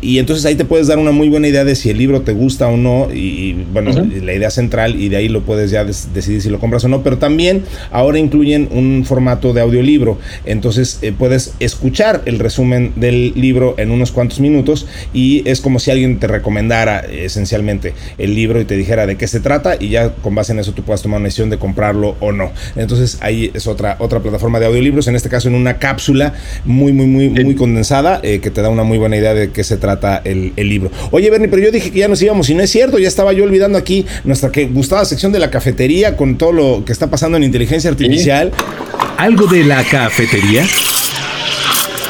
[0.00, 2.32] y entonces ahí te puedes dar una muy buena idea de si el libro te
[2.32, 6.42] gusta o no y bueno, la idea central y de ahí lo puedes ya decidir
[6.42, 11.12] si lo compras o no, pero también ahora incluyen un formato de audiolibro, entonces eh,
[11.16, 16.18] puedes escuchar el resumen del libro en unos cuantos minutos y es como si alguien
[16.18, 20.34] te recomendara esencialmente el libro y te dijera de qué se trata y ya con
[20.34, 22.52] base en eso tú puedas tomar una decisión de comprarlo o no.
[22.76, 26.34] Entonces ahí es otra, otra plataforma de audiolibros, en este caso en una cápsula
[26.64, 29.62] muy, muy, muy, muy condensada eh, que te da una muy buena idea de qué
[29.62, 30.90] se trata el, el libro.
[31.10, 33.32] Oye, Bernie, pero yo dije que ya nos íbamos y no es cierto, ya estaba
[33.32, 36.92] yo olvidando dando aquí nuestra que gustada sección de la cafetería con todo lo que
[36.92, 38.50] está pasando en inteligencia artificial.
[39.18, 40.64] ¿Algo de la cafetería?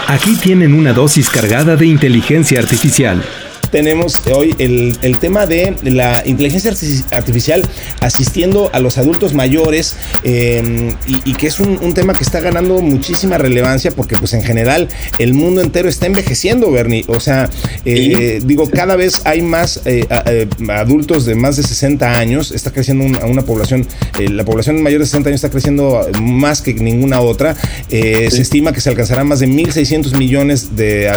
[0.06, 3.22] Aquí tienen una dosis cargada de inteligencia artificial
[3.70, 6.72] tenemos hoy el, tema de la inteligencia
[7.10, 7.62] artificial
[8.00, 10.94] asistiendo a los adultos mayores em,
[11.24, 14.88] y, que es un, tema que está ganando muchísima relevancia porque pues en general
[15.18, 17.04] el mundo entero está envejeciendo, Bernie.
[17.08, 17.50] O sea,
[17.84, 22.70] eh, digo, cada vez hay más eh, eh, adultos de más de 60 años, está
[22.70, 23.86] creciendo una, una población,
[24.18, 27.56] la población mayor de 60 años está creciendo más que ninguna otra.
[27.88, 31.08] Se estima que se alcanzará más de 1.600 millones de,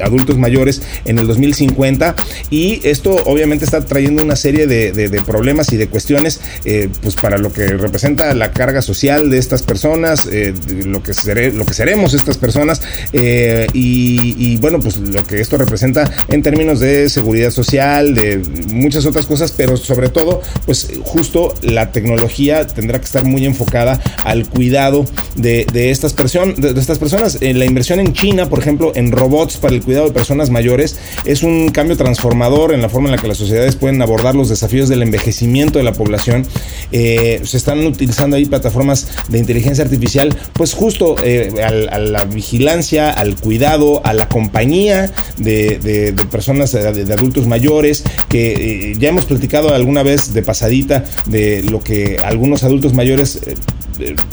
[0.00, 1.61] adultos mayores en el 2050
[2.50, 7.38] y esto obviamente está trayendo una serie de, problemas y de cuestiones eh, pues para
[7.38, 10.52] lo que representa la carga social de estas personas, eh,
[10.84, 11.12] lo, que
[11.52, 12.82] lo que seremos estas personas
[13.12, 18.38] eh, y, bueno pues lo que esto representa en términos de seguridad social, de
[18.68, 24.00] muchas otras cosas, pero sobre todo pues justo la tecnología tendrá que estar muy enfocada
[24.24, 25.04] al cuidado
[25.36, 27.38] de, estas, personas de, estas personas.
[27.40, 31.42] la inversión en China, por ejemplo, en robots para el cuidado de personas mayores es
[31.42, 34.48] un un cambio transformador en la forma en la que las sociedades pueden abordar los
[34.48, 36.46] desafíos del envejecimiento de la población.
[36.90, 43.10] Eh, se están utilizando ahí plataformas de inteligencia artificial, pues justo eh, a, la vigilancia,
[43.10, 49.74] al cuidado, a la compañía de, personas, de, adultos mayores, que eh, ya hemos platicado
[49.74, 53.40] alguna vez de pasadita de lo que algunos adultos mayores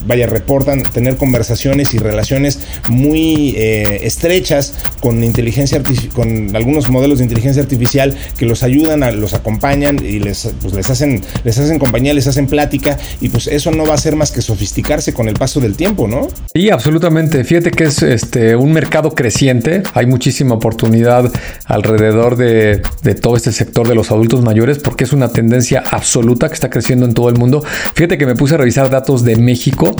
[0.05, 5.81] vaya, reportan tener conversaciones y relaciones muy estrechas con inteligencia
[6.13, 10.73] con algunos modelos de inteligencia artificial que los ayudan, a, los acompañan y les, pues,
[10.73, 14.15] les, hacen, les hacen compañía, les hacen plática y pues eso no va a ser
[14.15, 16.27] más que sofisticarse con el paso del tiempo, ¿no?
[16.53, 17.43] Sí, absolutamente.
[17.43, 21.31] Fíjate que es este, un mercado creciente, hay muchísima oportunidad
[21.65, 22.81] alrededor de,
[23.21, 27.05] todo este sector de los adultos mayores porque es una tendencia absoluta que está creciendo
[27.05, 27.63] en todo el mundo.
[27.95, 29.95] Fíjate que me puse a revisar datos de México.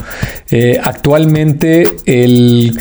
[0.52, 2.78] Eh, actualmente el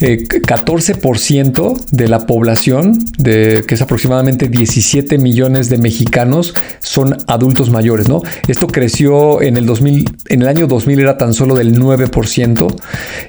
[0.00, 7.70] 14% eh, de la población, de, que es aproximadamente 17 millones de mexicanos, son adultos
[7.70, 8.22] mayores, ¿no?
[8.48, 12.74] Esto creció en el 2000, en el año 2000 era tan solo del 9%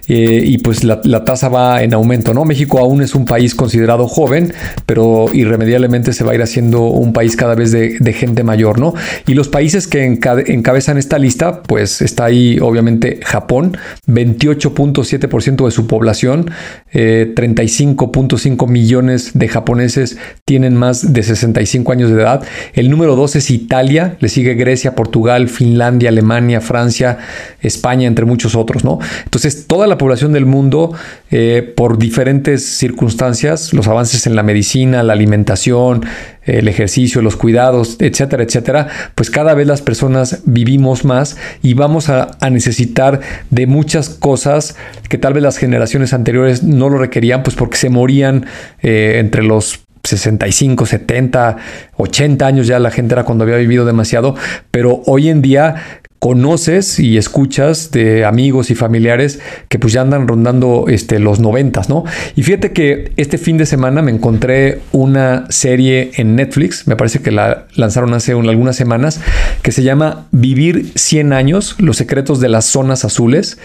[0.08, 2.46] eh, y pues la, tasa va en aumento, ¿no?
[2.46, 4.54] México aún es un país considerado joven,
[4.86, 8.94] pero irremediablemente se va a ir haciendo un país cada vez de, gente mayor, ¿no?
[9.26, 15.88] Y los países que encabezan esta lista, pues está ahí obviamente Japón, 28.7% de su
[15.88, 16.52] población,
[16.94, 22.44] 35.5 eh, millones de japoneses tienen más de 65 años de edad.
[22.74, 27.18] El número 2 es Italia, le sigue Grecia, Portugal, Finlandia, Alemania, Francia,
[27.62, 28.84] España, entre muchos otros.
[29.24, 30.94] Entonces, toda la población del mundo
[31.32, 36.06] eh, por diferentes circunstancias, los avances en la medicina, la alimentación,
[36.44, 42.10] el ejercicio, los cuidados, etcétera, etcétera, pues cada vez las personas vivimos más y vamos
[42.10, 44.76] a, necesitar de muchas cosas
[45.08, 48.46] que tal vez las generaciones anteriores no lo requerían, pues porque se morían
[48.82, 51.58] eh, entre los 65, 70,
[51.96, 54.36] 80 años ya la gente era cuando había vivido demasiado,
[54.72, 55.76] pero hoy en día
[56.22, 61.90] conoces y escuchas de amigos y familiares que pues ya andan rondando este, los noventas,
[61.90, 62.04] ¿no?
[62.36, 67.24] Y fíjate que este fin de semana me encontré una serie en Netflix, me parece
[67.24, 69.20] que la lanzaron hace algunas semanas,
[69.64, 73.58] que se llama Vivir 100 años, los secretos de las zonas azules.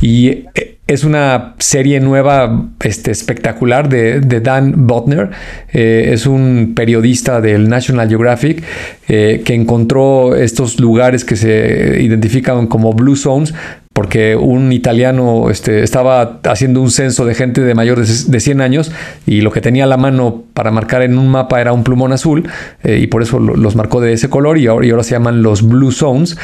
[0.00, 5.30] Y eh, es una serie nueva este, espectacular de, Dan Botner.
[5.72, 8.62] Eh, es un periodista del National Geographic
[9.08, 13.54] eh, que encontró estos lugares que se identifican como Blue Zones
[13.94, 18.92] porque un italiano este, estaba haciendo un censo de gente de mayor de, 100 años
[19.24, 22.12] y lo que tenía a la mano para marcar en un mapa era un plumón
[22.12, 22.48] azul
[22.82, 25.44] eh, y por eso los marcó de ese color y ahora, y ahora se llaman
[25.44, 26.36] los Blue Zones.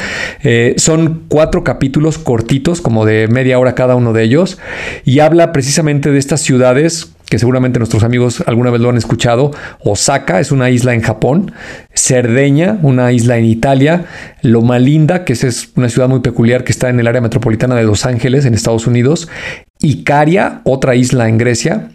[0.45, 4.59] Eh, son cuatro capítulos cortitos, como de media hora cada uno de ellos,
[5.05, 9.53] y habla precisamente de estas ciudades que seguramente nuestros amigos alguna vez lo han escuchado.
[9.85, 11.53] Osaka es una isla en Japón,
[11.95, 14.05] Cerdeña, una isla en Italia,
[14.43, 17.85] Loma Linda, que es una ciudad muy peculiar que está en el área metropolitana de
[17.85, 19.29] Los Ángeles, en Estados Unidos,
[19.79, 21.91] Icaria, otra isla en Grecia,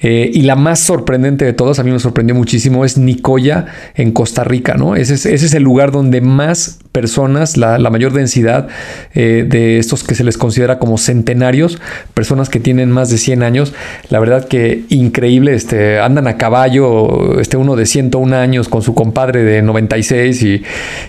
[0.00, 4.12] eh, y la más sorprendente de todas, a mí me sorprendió muchísimo, es Nicoya en
[4.12, 4.94] Costa Rica, ¿no?
[4.94, 8.68] Ese es, ese es el lugar donde más personas, la, mayor densidad
[9.14, 11.78] eh, de estos que se les considera como centenarios,
[12.14, 13.74] personas que tienen más de 100 años,
[14.08, 18.94] la verdad que increíble, este, andan a caballo, este uno de 101 años con su
[18.94, 20.62] compadre de 96 y,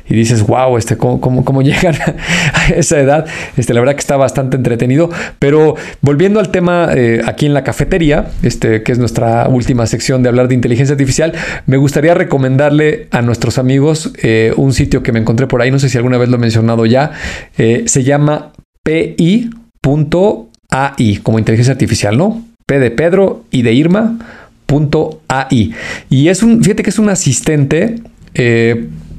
[0.10, 3.26] y dices, wow, este, ¿cómo, cómo, llegan a esa edad?
[3.56, 5.10] Este, la verdad que está bastante entretenido,
[5.40, 10.22] pero volviendo al tema eh, aquí en la cafetería, este, que es nuestra última sección
[10.22, 11.32] de hablar de inteligencia artificial,
[11.66, 15.80] me gustaría recomendarle a nuestros amigos eh, un sitio que me encontré por ahí, no
[15.82, 17.12] sé si alguna vez lo he mencionado ya,
[17.58, 18.52] eh, se llama
[18.84, 19.50] pi.ai,
[21.22, 22.44] como inteligencia artificial, ¿no?
[22.66, 24.18] P de Pedro y de Irma.
[25.30, 25.74] .ai.
[26.10, 27.96] Y es un, fíjate que es un asistente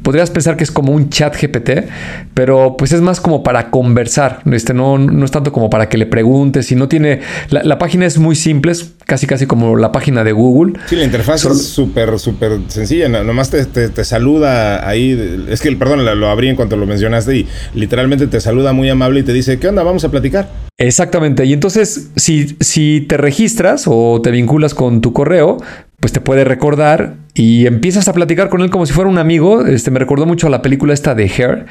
[0.08, 1.86] podrías pensar que es como un chat GPT,
[2.32, 5.98] pero pues es más como para conversar, este, no, no es tanto como para que
[5.98, 9.92] le preguntes y no tiene, la, página es muy simple, es casi casi como la
[9.92, 10.80] página de Google.
[10.86, 16.06] Sí, la interfaz es súper, súper sencilla, nomás te, te, saluda ahí, es que, perdón,
[16.18, 19.58] lo abrí en cuanto lo mencionaste y literalmente te saluda muy amable y te dice,
[19.58, 19.82] ¿qué onda?
[19.82, 20.48] Vamos a platicar.
[20.78, 25.58] Exactamente, y entonces si, si te registras o te vinculas con tu correo,
[26.00, 29.64] pues te puede recordar y empiezas a platicar con él como si fuera un amigo.
[29.64, 31.66] Este me recordó mucho a la película esta de Hair,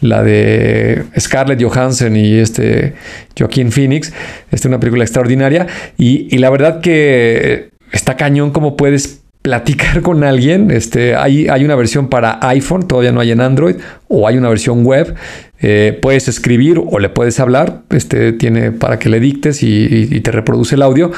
[0.00, 2.94] la de Scarlett Johansson y este
[3.38, 4.08] Joaquín Phoenix.
[4.46, 10.02] Esta es una película extraordinaria y, y la verdad que está cañón como puedes platicar
[10.02, 10.72] con alguien.
[10.72, 13.76] Este, hay, hay una versión para iPhone, todavía no hay en Android,
[14.08, 15.14] o hay una versión web.
[15.60, 17.82] Eh, puedes escribir o le puedes hablar.
[17.90, 21.12] Este tiene para que le dictes y, te reproduce el audio.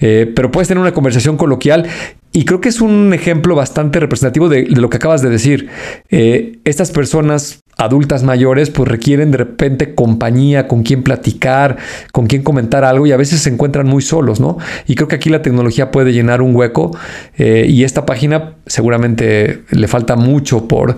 [0.00, 1.86] Eh, pero puedes tener una conversación coloquial.
[2.32, 5.68] Y creo que es un ejemplo bastante representativo de, lo que acabas de decir.
[6.08, 11.76] Eh, estas personas adultas mayores pues requieren de repente compañía, con quien platicar,
[12.12, 14.58] con quien comentar algo y a veces se encuentran muy solos, ¿no?
[14.86, 16.96] Y creo que aquí la tecnología puede llenar un hueco
[17.36, 20.96] y esta página seguramente le falta mucho por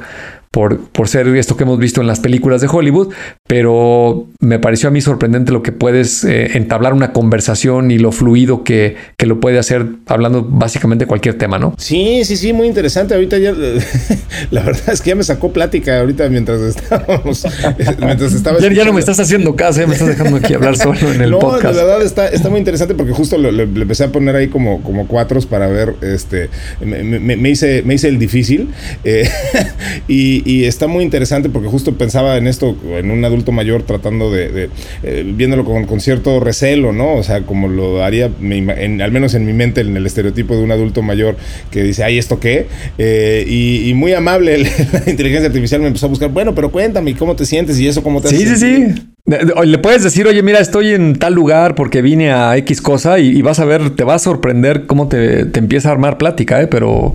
[0.57, 3.13] por, ser esto que hemos visto en las películas de Hollywood,
[3.47, 8.11] pero me pareció a mí sorprendente lo que puedes eh, entablar una conversación y lo
[8.11, 11.75] fluido que, lo puede hacer hablando básicamente cualquier tema, ¿no?
[11.77, 13.13] Sí, sí, sí, muy interesante.
[13.13, 13.53] Ahorita ya,
[14.51, 17.47] la verdad es que ya me sacó plática ahorita mientras estábamos,
[17.99, 21.13] mientras estaba ya, no me estás haciendo caso, ya me estás dejando aquí hablar solo
[21.13, 21.65] en el podcast.
[21.65, 24.83] No, la verdad está, está muy interesante porque justo le, empecé a poner ahí como,
[24.83, 26.49] como cuatros para ver, este,
[26.81, 28.71] me, hice, me hice el difícil
[29.05, 29.29] eh,
[30.09, 34.31] y, y está muy interesante porque justo pensaba en esto, en un adulto mayor tratando
[34.31, 34.71] de,
[35.03, 37.15] eh, viéndolo con, cierto recelo, ¿no?
[37.15, 40.71] O sea, como lo haría, al menos en mi mente, en el estereotipo de un
[40.71, 41.37] adulto mayor
[41.71, 42.67] que dice, ay, ¿esto qué?
[42.97, 44.59] Eh, y, muy amable
[44.93, 47.81] la inteligencia artificial me empezó a buscar, bueno, pero cuéntame, ¿cómo te sientes?
[47.81, 48.95] Y eso, ¿cómo te Sí, sí, sí.
[49.27, 53.43] Le puedes decir, oye, mira, estoy en tal lugar porque vine a X cosa y,
[53.43, 56.69] vas a ver, te va a sorprender cómo te, te empieza a armar plática, ¿eh?
[56.69, 57.15] Pero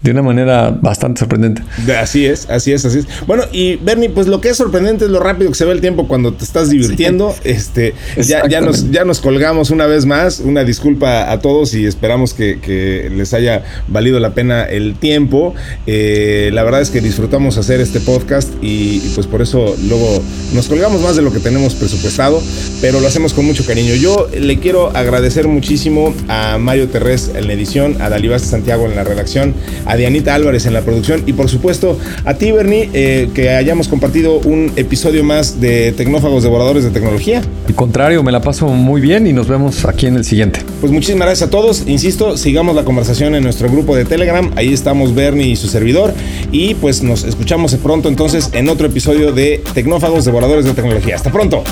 [0.00, 1.62] de una manera bastante sorprendente.
[2.00, 3.06] Así es, así es, así es.
[3.26, 5.80] Bueno, y Bernie, pues lo que es sorprendente es lo rápido que se ve el
[5.80, 7.34] tiempo cuando te estás divirtiendo.
[7.42, 10.38] Este, ya, ya, nos, ya nos colgamos una vez más.
[10.38, 15.54] Una disculpa a todos y esperamos que, que les haya valido la pena el tiempo.
[15.86, 20.22] Eh, la verdad es que disfrutamos hacer este podcast y, y, pues por eso luego
[20.54, 22.40] nos colgamos más de lo que tenemos presupuestado,
[22.80, 23.94] pero lo hacemos con mucho cariño.
[23.96, 28.94] Yo le quiero agradecer muchísimo a Mario Terrés en la edición, a Dalibás Santiago en
[28.94, 29.54] la redacción,
[29.88, 33.88] a Dianita Álvarez en la producción y por supuesto a ti, Bernie, eh, que hayamos
[33.88, 37.42] compartido un episodio más de Tecnófagos Devoradores de Tecnología.
[37.66, 40.60] Al contrario, me la paso muy bien y nos vemos aquí en el siguiente.
[40.80, 41.84] Pues muchísimas gracias a todos.
[41.86, 44.50] Insisto, sigamos la conversación en nuestro grupo de Telegram.
[44.56, 46.12] Ahí estamos Bernie y su servidor.
[46.52, 51.16] Y pues nos escuchamos pronto entonces en otro episodio de Tecnófagos Devoradores de Tecnología.
[51.16, 51.64] Hasta pronto.